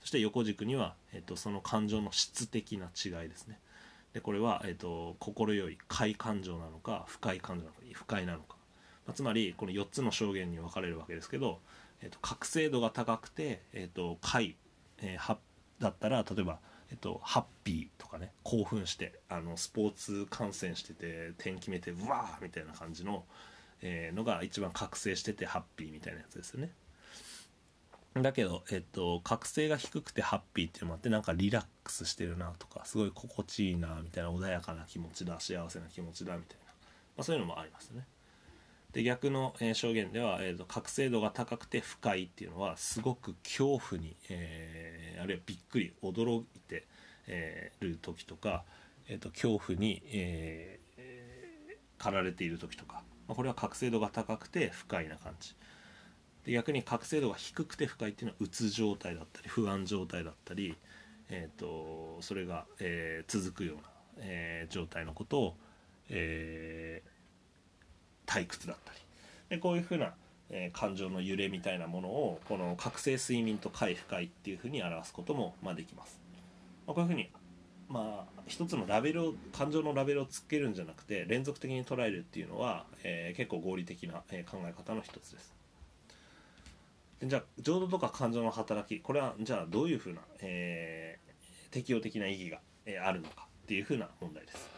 [0.00, 3.58] そして横軸には、えっと、その感情の質的な違いですね。
[4.12, 8.56] でこれは、えっと、心よい快感情なのか不快感情なのか不快なのか、
[9.06, 11.60] まあつまりこの4つの証言に分かれるわけですけど、
[12.02, 14.56] えっと、覚醒度が高くて、えっと、快、
[15.02, 15.38] えーは
[15.78, 16.58] だったら例えば、
[16.90, 23.24] えっと、ハッピーとかね興奮してあのスポーツ観戦してて点決めてうわーみたいな感じの、
[23.80, 26.70] えーのが一番覚醒しててハッピーみたいなやつですよね。
[28.14, 38.04] だけど、えっと、覚醒が低くてハッピーっていうのもあってなんかリラックスしてるなとかすごい心地いいなみたいな穏やかな気持ちだ幸せな気持ちだみたいな、まあ、そういうのもありますね。
[38.92, 46.86] で逆の、え証言では、えーと覚醒度が高くて不快っていうのはすごく恐怖に、えーあるいはびっくり驚いて、
[47.26, 48.64] えーる時とか、
[49.08, 50.78] えーと恐怖に、え
[51.98, 55.54] 駆られている時とか、まあ、これは覚醒度が高くて不快な感じ。
[56.44, 60.76] で逆に覚醒度が低くて不快っていうのはうつ状態だったり不安状態だったり、
[61.28, 63.82] えー、とそれが、えー続くような、
[64.20, 65.56] え状態のことを、
[66.08, 67.17] えー
[68.28, 68.98] 退屈だったり。
[69.48, 70.12] でこういうふうな、
[70.50, 76.20] えー感情の揺れみたいなものをこの覚醒睡眠と快不快っていうふうに表すことも、まあ、できます、
[76.86, 77.30] まあ、こういうふうに
[77.88, 85.54] まあ一つのラベルを感情のラベルをつけるんじゃなくて連続的に捉えるっていうのは、えー結構合理的な、えー考え方の一つです。
[87.24, 91.28] じゃあ浄土とか感情の働きこれはじゃあどういうふうな、えー
[91.70, 94.68] 適応的な意義が、えーあるのかっていうふうな問題です。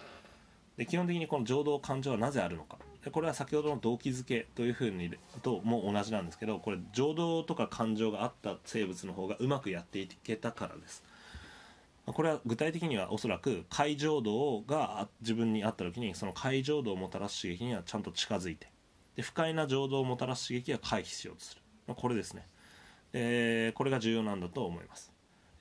[0.77, 2.79] で基本的にこの浄土感情はなぜあるのか。
[3.05, 5.11] でこれは先ほどの動機づけというふうに
[5.43, 11.03] とも同じなんですけどこれ浄土とか感情があった生物の方がうまくやっていけたからです。
[12.07, 18.69] これは具体的にはおそらく解浄度が自分にあった時にその解浄度をもたらす刺激にはちゃんと近づいて
[19.15, 22.47] で不快な浄土をもたらす刺激は回避しようとする、まあこれですね。
[23.13, 25.13] でこれが重要なんだと思います。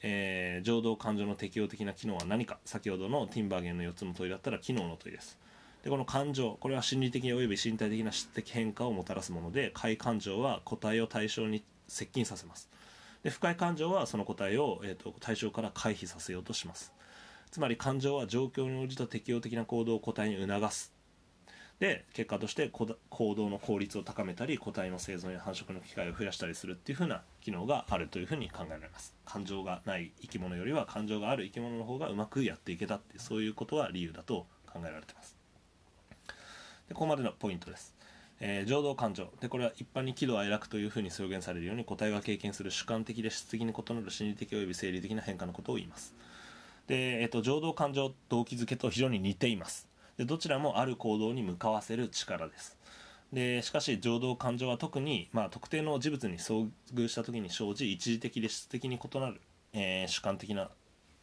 [0.01, 2.59] えー情動感情の適応的な機能は何か。
[2.65, 5.37] 先ほどのティンバーゲンの4つの問いだったら機能の問いです。
[5.83, 12.69] でこの感情これは心理的および身体的な質的変化をもたらすもので快感情は個体を対象に接近させます。
[13.23, 16.93] で不快感情はその個体を、えー、と対象から回避させようとします。
[17.51, 20.93] つまり感情は状況に応じた適応的な行動を個体に促す。
[21.79, 22.97] で結果として行
[23.35, 29.15] 動の効率を高めたり個体の生存や繁殖の機会を増やしたりするっていう風な機能があるというふうに考えられます。
[29.25, 35.38] 感情がない生き物よりは感情がある生き物の方がうまくやっていけたってそういうことは理由だと考えられてます。
[36.89, 37.93] でここまでのポイントです、
[38.39, 39.27] えー情動感情。
[39.39, 46.15] でこれは一般に喜怒哀楽というふうに表現されるように個体が経験する主観的で質的に異なる心理的および生理的な変化のことを言います。
[46.87, 49.87] で、えっと情動感情動機づけと非常に似ています。
[50.17, 52.75] でどちらもある行動に向かわせる力です。
[53.31, 59.39] でしかし情動感情は特に、まあ、特定の事物に遭遇した時に生じ一時的で質的に異なる、
[59.73, 60.71] えー主観的な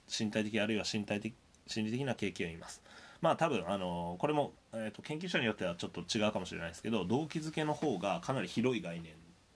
[0.06, 1.34] 身体的あるいは身体的
[1.66, 2.80] 心理的な経験を言います。
[3.26, 9.14] まあ多分あのこれも、えー、と研究者によってはちょっと違うかもしれないですけど動機づけの方がかなり広い概念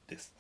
[0.09, 0.35] です。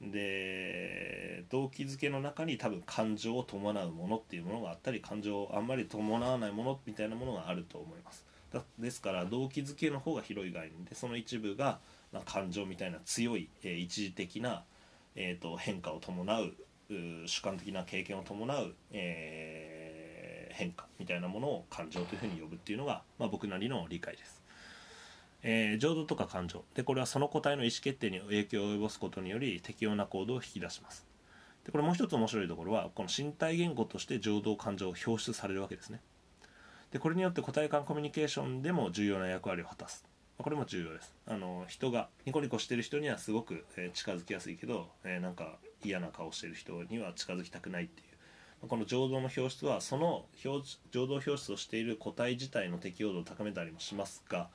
[0.00, 8.24] で動機づけの中に多分感情を伴うものっていうものがあったり感情をあんまり伴わないものみたいなものがあると思います。
[8.78, 11.80] ですから動機づけの方が広い概念でその一部が、
[12.12, 14.62] まあ、感情みたいな強い、えー一時的な、
[15.16, 16.52] えー、と変化を伴う
[17.26, 19.81] 主観的な経験を伴う、えー
[20.52, 24.42] 変化みたいなものを感情というふうに呼ぶっていうのが、まあ、僕なりの理解です。
[25.42, 26.64] えー浄土とか感情。
[26.74, 31.06] でこれはその個体の意思決定に影響を及ぼすことにより適応な行動を引き出します。
[31.64, 36.00] でこれもう一つ面白いところはこの身体言語として浄土感情を表出されるわけですね。
[36.92, 40.04] でこれによって個体間コミュニケーションでも重要な役割を果たす。
[40.38, 41.14] これも重要です。
[41.26, 48.11] あの人がニコニコしてる人にはすごく、え近づきやすいけど、えなんか嫌な顔してる人には近づきたくないっていう、
[48.68, 54.48] この情動の表出はその表情動表出をしている個体自体の適応度を高めたりもしますが、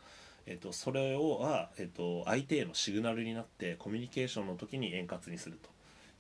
[0.46, 5.70] えっと、それをは、えっと、相手へのシグナルになってコミュニケーションの時に円滑にすると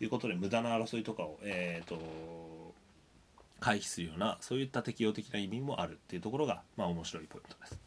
[0.03, 1.97] いうことで無駄な争いとかを、えっと、
[3.61, 7.79] 回避するようなそういった適応的な意味もあるっていうところが、まあ、面白いポイントです。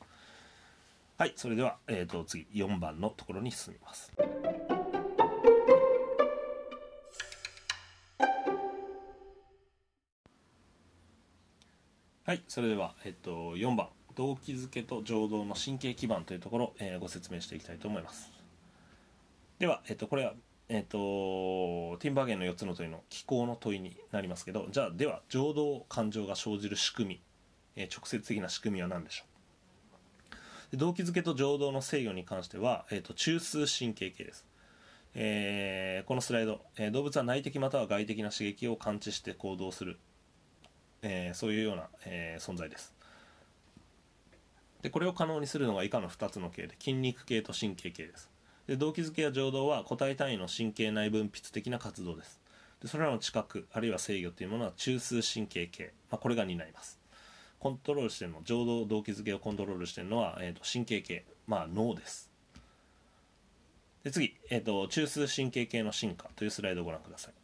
[1.19, 4.11] はいそれでは、えー、と次4番のところに進みます。
[12.31, 18.31] はいそれでは、えっと、4番動機づけと情動の神経基盤というところ、えーご説明していきたいと思います。
[19.59, 20.35] では、えっと、これは、
[20.68, 27.20] えっと、ティンバーゲンの4つの問いの機構の問いになりますけどじゃあでは情動感情が生じる仕組み、
[27.74, 29.24] えー直接的な仕組みは何でしょ
[30.74, 30.76] う？
[30.76, 34.47] 動機づけと情動の制御に関しては、えー、と中枢神経系です、
[35.16, 39.99] えーこのスライド、えー動物は内的または外的な刺激を感知して行動する、
[41.03, 42.95] えーそういうような、えー存在です。
[44.83, 48.31] でこれを可能にするのが以下の2つの系で筋肉系と神経系です。
[48.67, 52.41] で動機づけや情動は個体単位の神経内分泌的な活動です。
[52.81, 56.99] でそれらの知覚あるいは制御というものは中枢神経系、まあ、これが担います。
[57.59, 62.31] コントロールしてるの情動動機づけをコントロールしてるのは、えー、と神経系まあ脳です。
[64.03, 67.39] で次、えー、と中枢神経系の進化というスライドをご覧ください。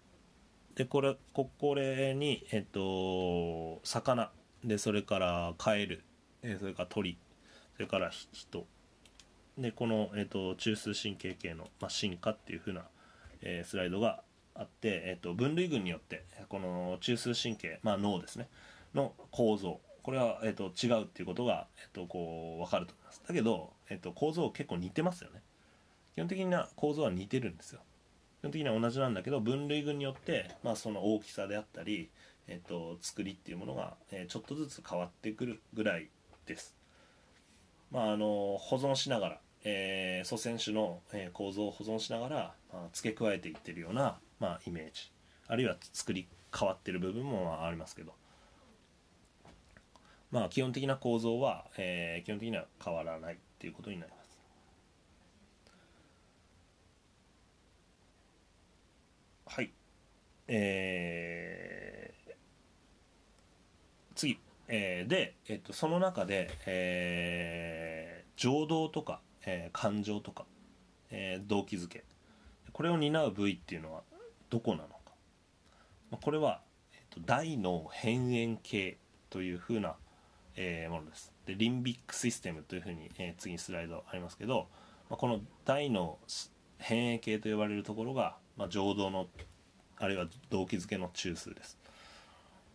[0.77, 4.31] でこれこれにえっ、と魚。
[4.63, 6.05] でそれからカエル。
[6.43, 7.19] えそれから鳥。
[7.75, 8.67] それから人。
[9.57, 12.83] でこの、えー、と中枢神経系の、まあ、進化っていう風な、
[13.41, 14.23] えースライドが
[14.55, 18.49] あって、えー、と分類群によってこの中枢神経、まあ、脳ですね。
[18.95, 19.81] の構造。
[20.03, 23.23] これは、えー、と違うっていうことが、えー、とこう分かると思います。
[23.27, 25.41] だけど、えー、と構造結構似てますよね。
[26.17, 27.81] 基本的な構造は似てるんですよ。
[28.47, 32.11] 基本的には同じなんだけど分類群によって、まあ、その大きさであったり、
[32.47, 36.09] えー、と作りっていうものが、えーちょっとずつ変わってくるぐらい
[36.47, 36.75] です。
[37.91, 45.11] まあ、あの保存しながら、えー祖先種の、えー構造を保存しながら、まあ、付け加えていってるような、まあ、イメージ。
[45.49, 48.13] あるいは作り変わってる部分もあありますけど。
[50.31, 54.27] まあ基本的な構造は、えー基本的には変わらないっていうことになります
[59.47, 59.71] はい
[60.49, 62.33] えー
[64.15, 64.39] 次、
[64.69, 70.47] えーで、えっと、その中で、えー情動とか、えー感情とか、
[71.11, 72.05] えー動機づけ。
[72.73, 74.03] これを担う部位っていうのは
[74.51, 74.95] どこなのか、
[76.11, 76.61] まあこれは、
[76.93, 78.99] えっと大脳辺縁系
[79.31, 79.97] というふうな、
[80.57, 81.33] えーものです。
[81.47, 84.69] でリンビックシステムというふうに、えー次にスライドありますけど、
[85.11, 86.19] まあ、この大脳
[86.79, 89.29] 辺縁系と呼ばれるところが、まあ、情動の
[89.99, 91.79] あるいは動機づけの中枢です。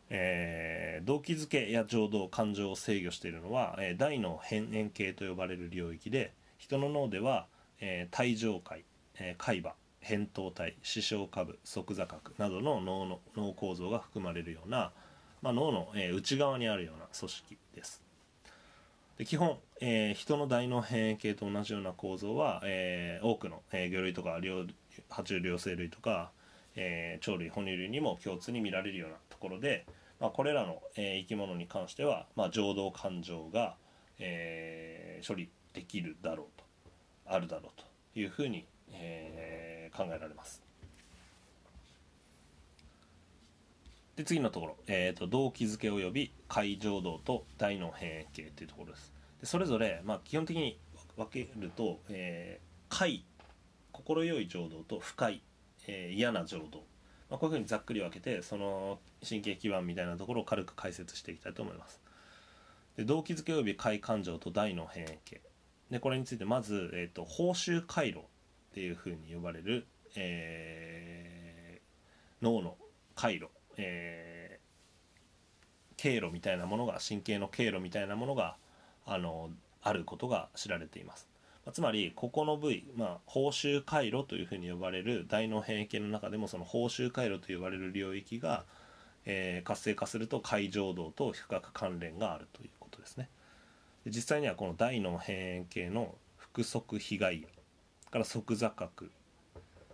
[0.09, 7.47] えー動機づけや情動感情を制御しているのは、えー大脳辺縁系と呼ばれる領域で人の脳では、
[7.79, 8.83] えー体上界、
[9.15, 14.91] えー海馬扁桃体視床下部側座核などの脳の脳構造が含まれるような、
[15.41, 18.03] まあ、脳の、えー内側にあるような組織です。
[19.17, 24.65] で基本、えー人の大脳辺縁系と同じような構造は、えー多くの、えー魚類とか両
[25.09, 26.31] 爬虫両生類とか、
[26.75, 29.85] えー鳥類哺乳類にも共通に見られるようなところで、
[30.19, 33.75] まあ、これらの、えー生き物に関しては、まあ、情動感情が、
[34.19, 36.63] えー処理できるだろうと
[37.27, 37.81] あるだろう
[38.13, 40.63] というふうに、えー考えられます。
[44.15, 49.13] で次のところ、えー、と動機づけ及び解情動と大脳辺縁系というところです。
[49.41, 50.77] でそれぞれ、まあ、基本的に
[51.17, 53.23] 分けると、えー、快
[54.41, 55.41] い情動と不快、
[55.91, 56.83] えー嫌な情動、
[57.29, 61.99] まあ、こういうふうにざっくり分けてその神経基盤みたいなところを軽く解説していきたいと思います。
[62.95, 65.41] で動機づけ及び快感情と大脳辺縁系
[65.89, 68.21] でこれについてまず、えー、と報酬回路っ
[68.73, 69.85] ていうふうに呼ばれる、
[70.15, 71.81] えー
[72.41, 72.75] 脳の
[73.15, 74.61] 回路、えー
[75.97, 78.55] 経路みたいなものが神経の経路みたいなものが
[79.05, 79.51] あの
[79.83, 81.27] あることが知られています、
[81.71, 88.65] つまりここの部位、まあ、報酬回路というふうに呼ばれる大脳辺縁系の中でもその報酬回路と呼ばれる領域が、
[89.25, 93.29] えー活性化すると解情動と深く関連があるということですね。
[94.07, 97.45] 実際にはこの大脳辺縁系の腹側被害
[98.09, 99.11] から側座核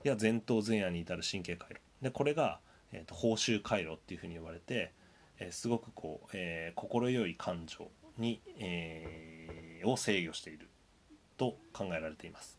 [0.03, 1.81] や前頭前野に至る神経回路。
[2.01, 2.59] でこれが、
[2.93, 4.93] えーと報酬回路っていうふうに呼ばれて、
[5.39, 10.69] えーすごくこう、えー心よい感情に、えーを制御している。
[11.37, 12.57] と考えられています。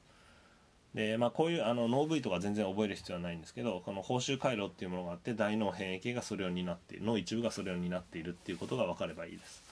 [0.95, 9.63] でまあ、こういうあの脳部位とか全然覚える必要はないんですけどこの報酬回路っていうものがあって大脳変液がそれを担っている脳一部がそれを担っているっていうことが分かればいいです。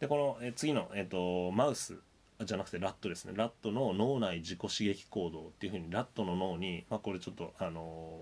[0.00, 1.96] でこのえ次の、えーと、マウス
[2.44, 3.34] じゃなくてラットですね。
[3.36, 8.18] ラットの脳内自己刺激行動っていうふうにラットの脳に、まあ、これちょっと、あの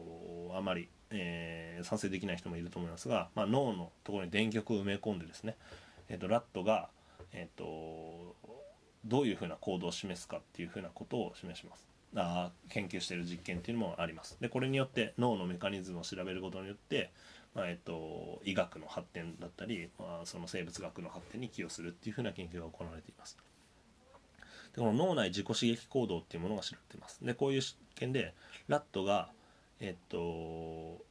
[0.51, 5.56] ー、あまり、えー、賛成できない人もいると思いますが、まあ、脳のところに電極を埋め込んでですね、
[6.10, 6.90] えーと、ラットが、
[7.32, 8.36] えーと
[9.05, 11.89] どういうふうな行動を示すかっていうふうなことを示します。
[12.16, 14.36] あ研究している実験っていうのもあります。
[14.40, 17.12] でこれによって脳のメカニズムを調べることによって、
[17.55, 23.36] まあ、えっと、医学の発展だったり、まあ、その生物学の発展に寄与するっていうふうな研究が行われています。
[24.74, 27.24] でこの脳内自己刺激行動っていうものが知られています。
[27.24, 28.35] でこういう実験で
[28.68, 29.31] ラットが
[29.81, 31.05] えっと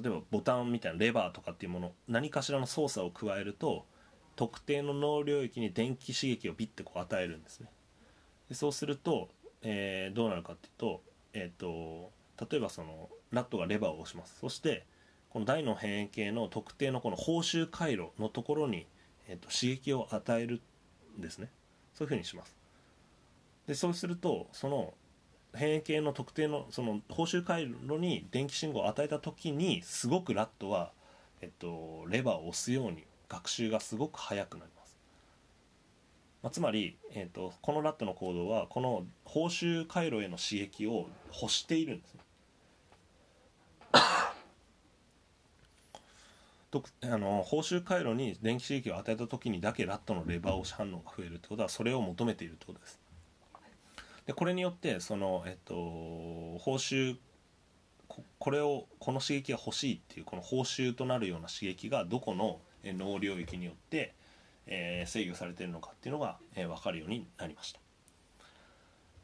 [0.00, 3.84] 例えばボタンみたいなレバーとかっていうもの何かしらの操作を加えると
[4.36, 7.68] 特定の脳領域に電気刺激をビッてこう与えるんですね。
[8.48, 9.30] でそうすると
[9.62, 11.02] えー、どうなるかっていうと,、
[11.32, 12.10] えーと、
[12.50, 14.36] 例えばそのラットがレバーを押します。
[14.40, 14.84] そして
[15.30, 18.86] この大脳変円形の特定のこの報酬回路のところに、
[19.28, 20.60] えーと、刺激を与える
[21.18, 21.48] んですね。
[21.94, 22.56] そういうふうにします。
[23.66, 24.94] でそうするとその
[25.54, 30.90] 変形の特定のその報酬回路に電気信号を与えた時にすごくラットは、
[31.40, 34.98] えっと、レバーを押すように学習がすごく速くなります
[36.42, 41.08] まあ、つまり、えーと、このラットの行動はこの報酬回路への刺激を
[41.40, 42.20] 欲しているんですね。
[46.72, 52.98] とあの報酬回路に電気刺激を与えた時にだけラットのレバー押し反応が増えるってことはそれを求めているってことです。
[54.26, 55.74] でこれによってその、えっと、
[56.58, 57.18] 報酬
[58.38, 64.14] これをこの刺激が欲しいっていうこの報酬となるような刺激がどこの脳領域によって
[64.66, 67.80] えー、制御されているのかっていうのが、えー、分かるようになりました、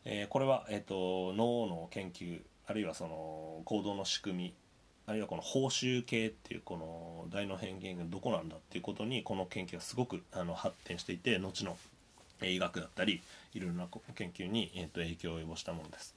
[0.05, 4.55] えー、これは、えーと、脳の研究あるいはその行動の仕組み
[5.07, 11.79] あるいはこの報酬系っていうこの大脳変幻がどこなんだっていうことにこの研究がすごくあの発展していて後の
[12.43, 13.23] 医学だったり
[13.55, 16.15] いろいろな研究に、えー、と影響を及ぼしたものです。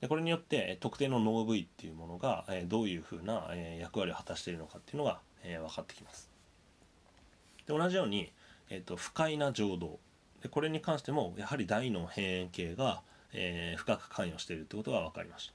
[0.00, 6.35] でこれによって特定の脳部位っていうものが、えどういうふうな、え役割を果たしているのかっていうのが、え分かってきます。
[7.66, 8.32] で同じように、
[8.70, 9.98] えーと、不快な情動。
[10.42, 13.02] でこれに関してもやはり大脳辺縁系が、
[13.32, 15.54] えー、深く関与しているということが分かりました。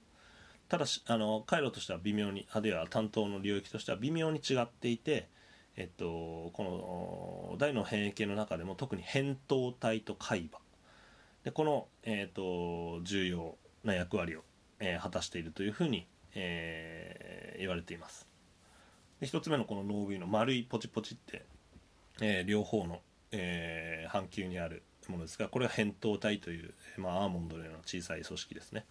[0.69, 5.27] ただしあの回路としては微妙にあるいは担当の領域としては微妙に違っていて
[5.77, 10.59] えっと、この大脳変異系の中でも特に扁桃体と海馬。
[11.43, 14.43] でこの、えっと、重要な役割を、
[14.79, 18.27] えー、果たしているというふうに、えー、言われています。
[19.21, 21.45] で1つ目のこの脳部位の丸いポチポチって
[22.21, 28.85] えー、両方の、えー、半球にあるものですがこれは扁桃体という、まあ、アーモンドのような小さい組織ですね。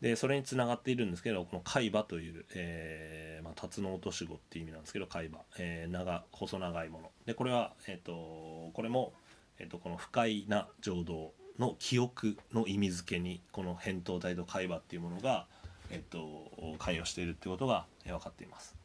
[0.00, 7.10] でそれにつながっているんですけどこの海馬という、えーまあ、タツノオトシゴっていう意味なんですけど海馬、えー、長細長いもの。
[7.24, 9.14] でこれは、えーと、これも、
[9.58, 15.46] えーと、この不快な情動の記憶の意味付けにこの扁桃体と海馬っていうものが、
[15.90, 18.83] えーと関与しているってことが分かっています。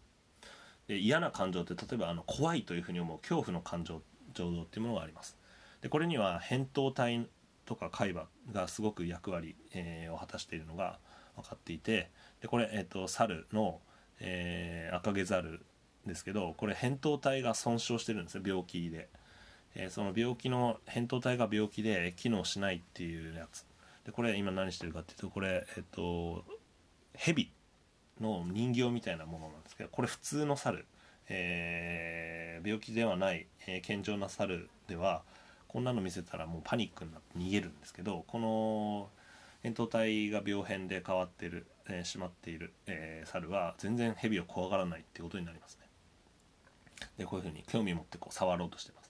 [0.89, 4.01] で嫌な感情って例えばあの怖いというふうに思う恐怖の感情
[4.33, 5.37] 情動っていうものがあります。
[5.81, 7.27] でこれには扁桃体
[7.65, 10.97] とか海馬がすごく役割、えー、を果たしているのが
[11.35, 12.09] 分かっていて
[12.41, 13.79] でこれ、えーと、猿の、
[14.19, 15.61] えー、赤毛猿
[16.07, 19.09] ですけどこれ扁桃体が損傷してるんですね病気で、
[19.75, 23.63] えー、その病気の扁桃体が病気で機能しないっていうやつ。
[24.05, 26.43] でこれ今何してるかっていうとこれえっ、ー、と
[27.15, 27.51] 蛇
[28.21, 30.85] の人形みたいなものなんですけどこれ普通の猿、
[31.29, 35.23] えー、病気ではない、えー、健常な猿では
[35.67, 39.09] こんなの見せたらもうパニックになって逃げるんですけどこの
[39.63, 45.87] 扁桃体が病変で変わってる、えー、しまっている、えー、猿は全然蛇を怖がらないってことになりますね。
[47.17, 49.09] でこういうふうに興味持ってこう触ろうとしてます。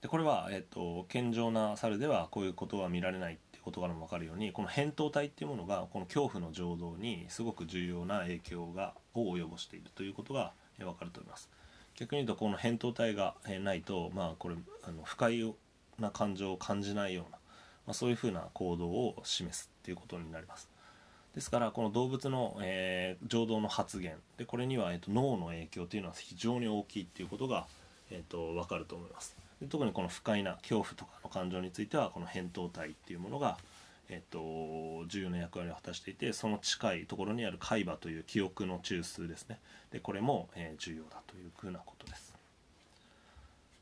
[0.00, 11.48] でこれは、えーと、健常な猿ではこういうことは見られないことからも分かるようにこの扁桃体っていうものがこの恐怖の情動にすごく重要な影響がを及ぼしているということが分かると思います。
[11.96, 15.54] 逆に言うとこの扁桃体がないとまあこれあの不快
[15.98, 17.38] な感情を感じないような、
[17.86, 20.68] まあ、そういうふうな行動を示すっていうことになります。
[21.34, 27.66] ですからこの動物の、えー、情動の発現でこれには、えーと、脳の影響というのは非常に大きいっていうことが、
[28.10, 29.41] えーと分かると思います。
[29.68, 33.58] 特にこの不快な恐怖とかの感情についてはこの扁桃体っていうものが、
[34.08, 39.58] えっと、重要な役割を果たしていてその近いところにある海馬という記憶の中枢ですね。
[39.90, 42.32] でこれも、えー、重要だというふうなことです。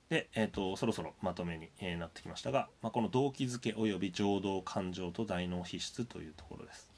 [0.09, 6.90] で、えーと、そろそろまとめに、えー、なってきましたが、まあ、この動機づけ及び情動感情と大脳皮質というところです。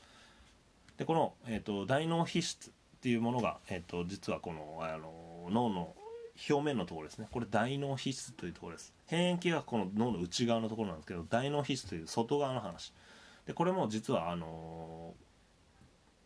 [0.96, 2.72] でこの、えーと、大脳皮質っ
[3.02, 5.94] ていうものが、えーと、実はこのあの脳の
[6.48, 7.28] 表面のところですね。
[7.30, 8.92] これ大脳皮質というところです。
[9.06, 12.92] 辺縁系がこの脳の内側のところなんですけど大脳皮質という外側の話。
[13.46, 15.14] でこれも実はあの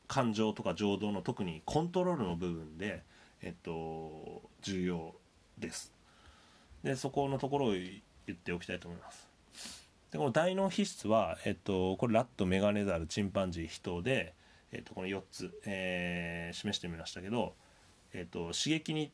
[0.06, 3.02] 感情とか情動の特にコントロールの部分で、
[3.42, 5.14] えっと、重要
[5.58, 5.92] です。
[6.82, 9.26] でそこのところを言っておきたいと思います。
[10.12, 14.34] でこの大脳皮質は、えっと、これラットメガネザルチンパンジー人で、
[14.70, 17.54] えっと、この4つ、えー、示してみましたけど、
[18.12, 19.10] えっと、刺激に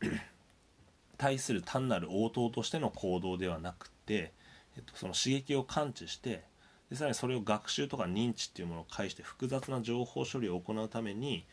[1.18, 4.32] 対する単なる応答としての行動ではなくて、
[4.76, 6.44] えっと、その刺激を感知して
[6.90, 11.44] でさらにそれを学習とか認知っていうものを介して複雑な情報処理を行うために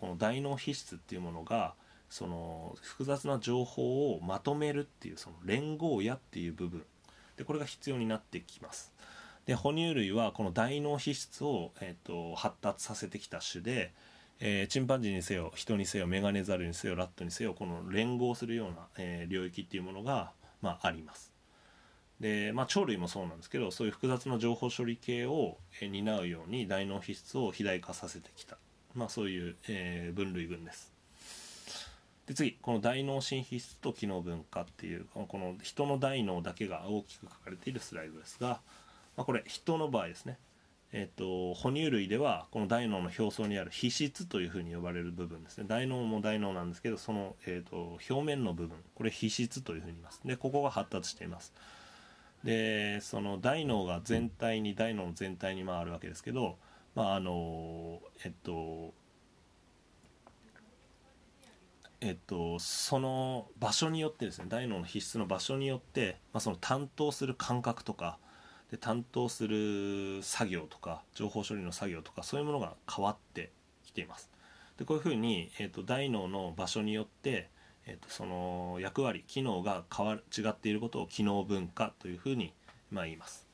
[0.00, 1.74] この大脳皮質っていうものが
[2.08, 6.84] その複雑な情報をまとめるっていうその連合やっていう部分。
[7.36, 8.92] でこれが必要になってきます。
[9.46, 13.92] で哺乳類はこの大脳皮質を、えーと、発達させてきた種で、
[14.44, 21.32] えー、チンパンジーにせよ人にせよメガネザルにせよラットにせよこの連合するような、えー、領域っていうものが、まあ、あります。
[22.18, 28.58] で、まあ、鳥類もそうなんですけどそういう複雑な情報処理系を、えー、担うように大脳皮質を肥大化させてきた、
[28.96, 30.92] まあ、そういう、えー、分類群です。
[32.26, 38.60] で次この大脳新皮質と機能分化っていうこの人の大脳だけが大きく書かれているスライドですが、
[39.16, 40.38] まあ、これ人の場合ですね。
[40.94, 45.64] えーと、哺乳類ではこの大脳の表層にある皮質というふうに呼ばれる部分ですね。
[45.66, 48.76] 大脳も大脳なんですけどその、えーと、表面の部分。
[48.94, 50.20] これ皮質というふうに言います。
[50.24, 51.54] でここが発達しています。
[52.44, 56.58] でその大脳が全体に大脳の全体に回るわけですけど
[56.94, 58.92] まああのえっと
[62.04, 68.18] えっと、その場所によってですね大脳の皮質の場所によって、まあ、その担当する感覚とか
[68.72, 73.52] で担当する作業とか情報処理の作業とかそういうものが変わって
[73.84, 74.30] きています
[74.78, 77.48] でこういうふうに、えっと、大脳の場所によって、
[77.86, 82.52] えっと、その役割機能が変わる違っていることを機能分化というふうに、
[82.90, 83.46] まあ、言います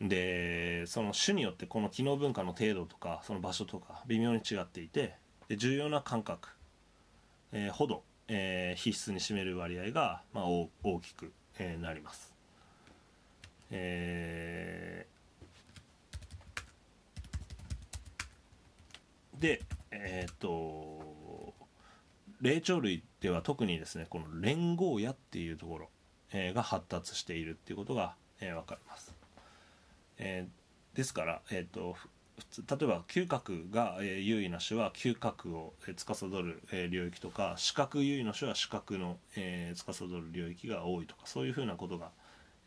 [0.00, 5.14] でその種によってこの機能分化の程度とかその場所とか微妙に違っていて
[5.48, 6.48] で重要な感覚
[7.52, 10.68] えー、ほど、えー、必須に占める割合が、まあ、大
[11.00, 12.29] きく、えー、なります。
[13.70, 21.54] えー、で、えっ、と
[22.40, 25.88] 霊長類では特にですねこの連合野っていうところ、
[26.32, 29.14] えー、が発達しているっていうことが、えー、分かります。
[30.18, 31.96] えー、ですから、えーと
[32.68, 42.10] 例えば嗅覚が、え優位な種は嗅覚を、え司る、え領域とか視覚優位の種は視覚の、え司る領域が多いとかそういうふうなことが、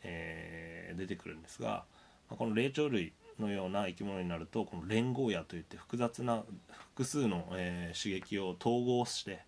[0.04, 1.86] え出てくるんですが、
[2.30, 6.44] まこの霊長類のような生き物になるとこの連合野といって複雑な
[6.90, 9.40] 複数の、え刺激を統合して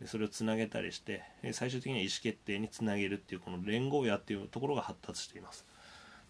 [0.00, 1.22] でそれをつなげたりして
[1.52, 5.64] 最終的には意思決定につなげるっていうこの連合野っていうところが発達しています。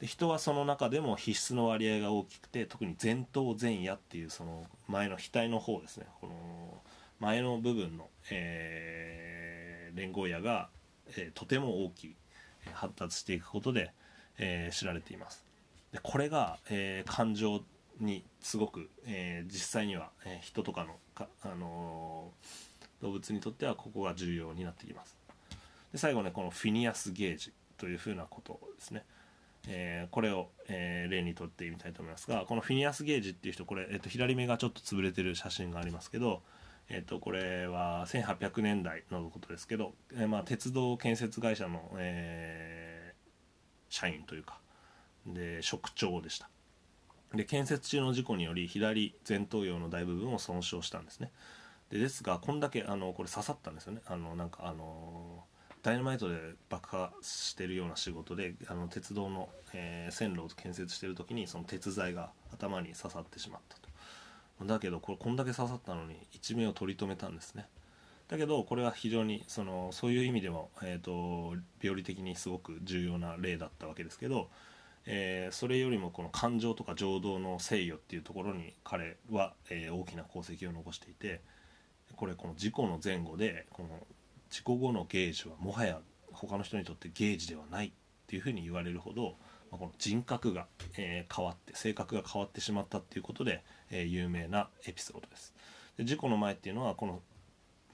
[0.01, 6.83] で人はその中でも必須の割合が大きくて特に前頭前野っていうその前の額の方ですねこの
[7.19, 10.69] 前の部分の、えー、連合野が、
[11.17, 12.17] えー、とても大きい
[12.73, 13.93] 発達していくことで、
[14.39, 15.45] えー、知られています。
[15.93, 17.63] でこれが、えー、感情
[18.01, 22.31] にすごく、えー、実際には、え、人とかのか、あの、
[23.01, 25.17] 動物にとってはここが重要になってきます。
[25.93, 29.05] で最後ねこのフィニアスゲージというふうなことですね。
[29.69, 36.43] えー、これを、えー、例にとってみたいと思いますがこのフィニアス・ゲージっていう人これ、えーと、左目がちょっと潰れてる写真がありますけど、
[36.89, 44.61] えーと、これは1800年代のことですけど、えーまあ、鉄道建設会社の、えー、社員というか
[45.27, 46.49] で職長でした。
[47.35, 51.33] で建設中の事故により左前頭葉の大部分を損傷したんですね。
[51.91, 54.01] でですがこんだけあのこれ刺さったんですよね。
[54.07, 55.45] あのなんかあの
[55.83, 56.37] ダイナマイトで
[56.69, 63.86] 爆破してるような仕事であの鉄道の、えー、線路を建設してる時にその鉄材が頭に刺さってしまったと。
[64.65, 67.67] だけどこれこんだけ刺さったのに一命を取り留めたんですね。
[68.29, 74.49] だけどこれは非常にそのそういう意味でも、えーと、病理的にすごく重要な例だったわけですけど、
[75.05, 81.41] えー、それよりもこの感情とか情動の制御っていうところに彼は、えー、大きな功績を残していて
[82.17, 83.89] これこの事故の前後でこの
[84.51, 86.01] 事故後のゲージはもはや
[86.33, 87.93] 他の人にとってゲージではないっ
[88.27, 89.37] ていうふうに言われるほど、
[89.71, 90.67] まあ、この人格が、
[90.97, 95.55] えー、変わって性格が変わってしまったっていうことで、え、有名なエピソードです。
[95.97, 97.23] で事故の前っていうのはこの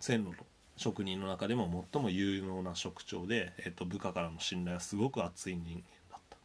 [0.00, 0.36] 線路の
[0.76, 6.36] 職人の中でも最も有能な職長で、えっと部下からの信頼はすごく厚い人間だった。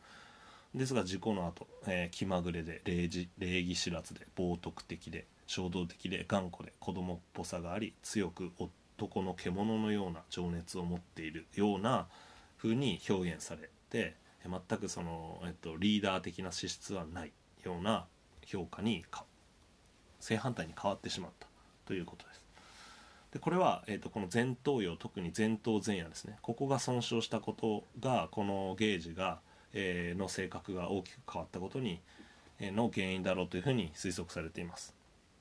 [0.76, 8.52] ですが事故の後、えー気まぐれで礼儀礼儀知らずで冒涜的で衝動的で頑固で子供っぽさがあり強く
[8.98, 12.08] 男の獣のような情熱を持っているような
[12.58, 17.32] 風に表現されて全くその、えっと、リーダー的な資質はない
[17.64, 18.06] ような
[18.46, 19.04] 評価に
[20.28, 21.48] 正反対に変わってしまった
[21.86, 22.44] ということです。
[23.32, 26.38] でこれは、えー、とこの前頭葉特に前頭前野ですね。
[26.42, 29.40] ここが損傷したことがこのゲージが、
[29.74, 32.02] えーの性格が大きく変わったことに、
[32.60, 34.94] えーの原因だろうというふうに推測されています。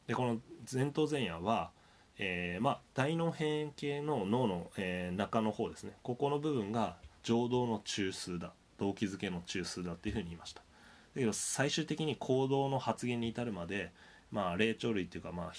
[0.07, 0.39] でこの
[0.73, 1.71] 前頭前野は、
[2.19, 5.95] えーまあ、大脳辺縁系の脳の、えー中の方ですね。
[6.05, 10.61] ここの部分が情動の中枢だ動機づけの中枢だっていうふうに言いました。
[10.61, 13.91] だけど最終的に行動の発言に至るまで
[14.37, 15.53] まあ霊長類っていうかまあ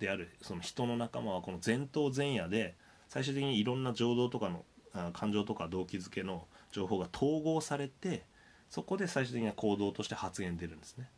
[0.00, 2.74] であるその人の仲間はこの前頭前野で
[3.08, 4.64] 最終的にいろんな情動とかの
[5.12, 8.24] 感情とか動機づけの情報が統合されて
[8.70, 11.10] そこで最終的には行動として発言出るんですね。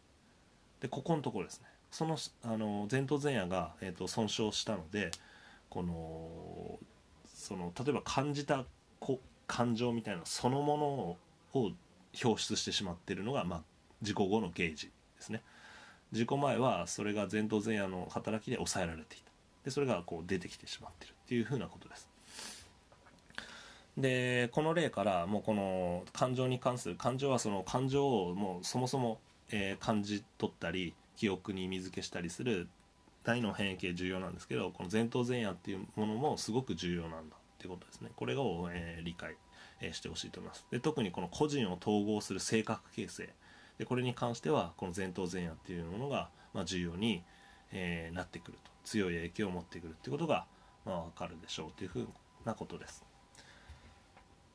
[0.80, 1.68] でここのところですね。
[1.92, 5.12] そのあの前頭前野が、えー、と損傷したので
[5.70, 6.80] この
[7.32, 8.64] その例えば感じた
[9.46, 11.16] 感情みたいなそのものを
[12.22, 13.62] 表出してしまってるのが、まあ、
[14.02, 15.42] 事故後のゲージですね。
[16.12, 19.24] 事故前はそれが前頭前野の働きで抑えられていた。
[19.64, 22.08] でそれがこう出てきてしまっているっていうふうなことです。
[23.98, 29.18] でこの例からもうこの感情に関する感情はその感情をもうそもそも、
[29.50, 32.68] えー感じ取ったり記憶に意味付けしたりする
[33.24, 38.10] 大脳変形重要なんですけどこの前頭前野っていうものもすごく重要なんだっていうことですね。
[38.14, 39.34] これを、えー理解、
[39.80, 40.66] えーしてほしいと思います。
[40.70, 43.28] で特にこの個人を統合する性格形成。
[43.78, 47.22] でこれに関してはこの前頭前野っていうものが、まあ、重要に、
[47.72, 48.70] えーなってくると。
[48.86, 50.46] 強い影響を持ってくるってことが、
[50.84, 52.08] まあ、分かるでしょうというふう
[52.44, 53.04] なことです。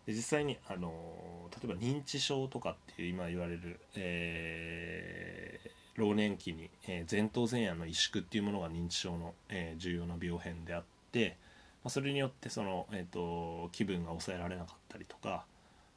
[0.07, 11.37] で実際に、あの例えば認知症とかっていう今言われる、えー老年期に、えー前頭前野の萎縮っていうものが認知症の、えー重要な病変であって、
[11.83, 15.45] まあ、それによってその、えー、と気分が抑えられなかったりとか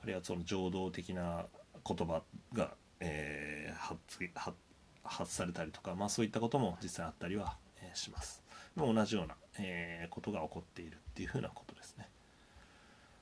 [0.02, 1.46] あるいはその情動的な
[1.86, 2.22] 言葉
[2.52, 2.74] が、
[3.04, 4.00] えー発
[4.34, 4.56] 発
[5.04, 7.56] 発されたりとか、まあ、そういったことも実際あったりは、
[7.92, 8.42] します。
[8.76, 12.08] 同じような、えーことが起こっているっていうふうなことですね。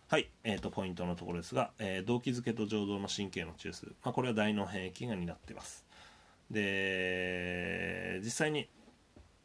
[0.09, 5.85] はい、えー、とポイントのところですが、えー動機づけと情動の神経の中枢、まあ、これは大脳変液が担っています
[6.51, 8.69] で実際に、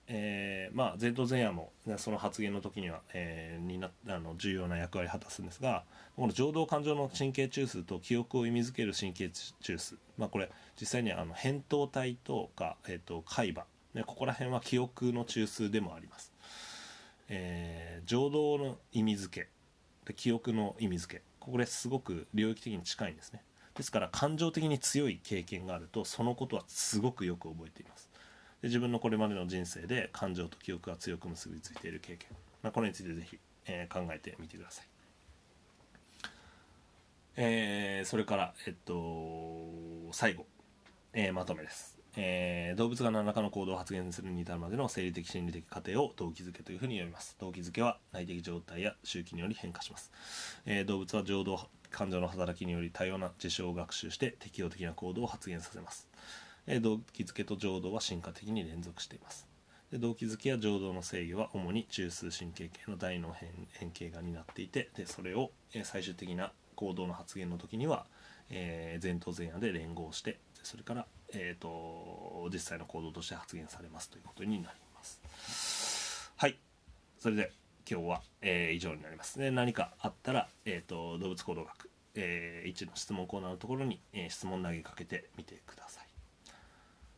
[0.10, 5.84] えーまあ、前頭前野もその発言の時には、えーになあの重要な役割を果たすんですが
[6.16, 16.32] この情動感情の神経中枢と記憶を意味づける神経中枢、まあ、これ実際にあの扁桃体とか、えー、と海馬、ね、ここら辺は記憶の中枢でもあります、
[17.30, 19.50] えー情動の意味づけ。
[20.06, 21.22] で記憶の意味づけ。
[21.42, 23.42] これすごく領域的に近いんですね。
[23.76, 28.07] ですから感情的に強い経験があるとそのことはすごくよく覚えています。
[28.62, 32.30] で自分のこれまでの人生で感情と記憶が強く結びついている経験、
[32.64, 34.86] まあ、これについてぜひ、えー考えてみてください。
[37.36, 40.46] えーそれからえっと最後、
[41.14, 47.36] えーまとめです、えー動物が何らかの行動を発現するに至るまでの生理的心理的過程を動機づけというふうに呼びます。
[47.40, 50.12] 動機づけは内的状態や周期により変化します、
[50.66, 56.10] えー動物は情動感情の働きにより多様な事象を学習して適応的な行動を発現させます、
[56.82, 59.48] 動機づけと情動は進化的に連続しています。
[59.92, 68.06] で動機づけや情動の制御は主に中枢神経系の大脳変変形が担っていてでそれを、えー最終的な行動の発言の時には、
[68.50, 76.32] えー前頭前野で連合してそれから、えー、と実際の行動として発言されますということになります。
[76.36, 76.58] はい。
[77.20, 77.52] それで
[77.90, 79.40] 今日は、えー以上になります。
[79.40, 85.97] で何かあったら、えー、と動物行動学、え1の質問コーナーのところに、えー質問投げかけてみてください。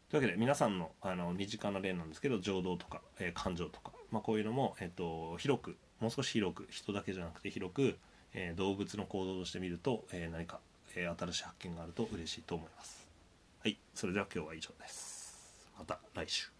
[0.10, 7.96] というわけで皆さんのあの身近な例なんですけど情動とか、えー感情とか、まあ、こういうのも、えー、と広くもう少し広く人だけじゃなくて広く、
[8.34, 10.60] えー動物の行動として見ると、えー何か、
[10.96, 13.08] え新しい発見があると嬉しいと思います。
[13.62, 13.78] はい。
[13.94, 15.70] それでは今日は以上です。
[15.78, 16.59] また来週。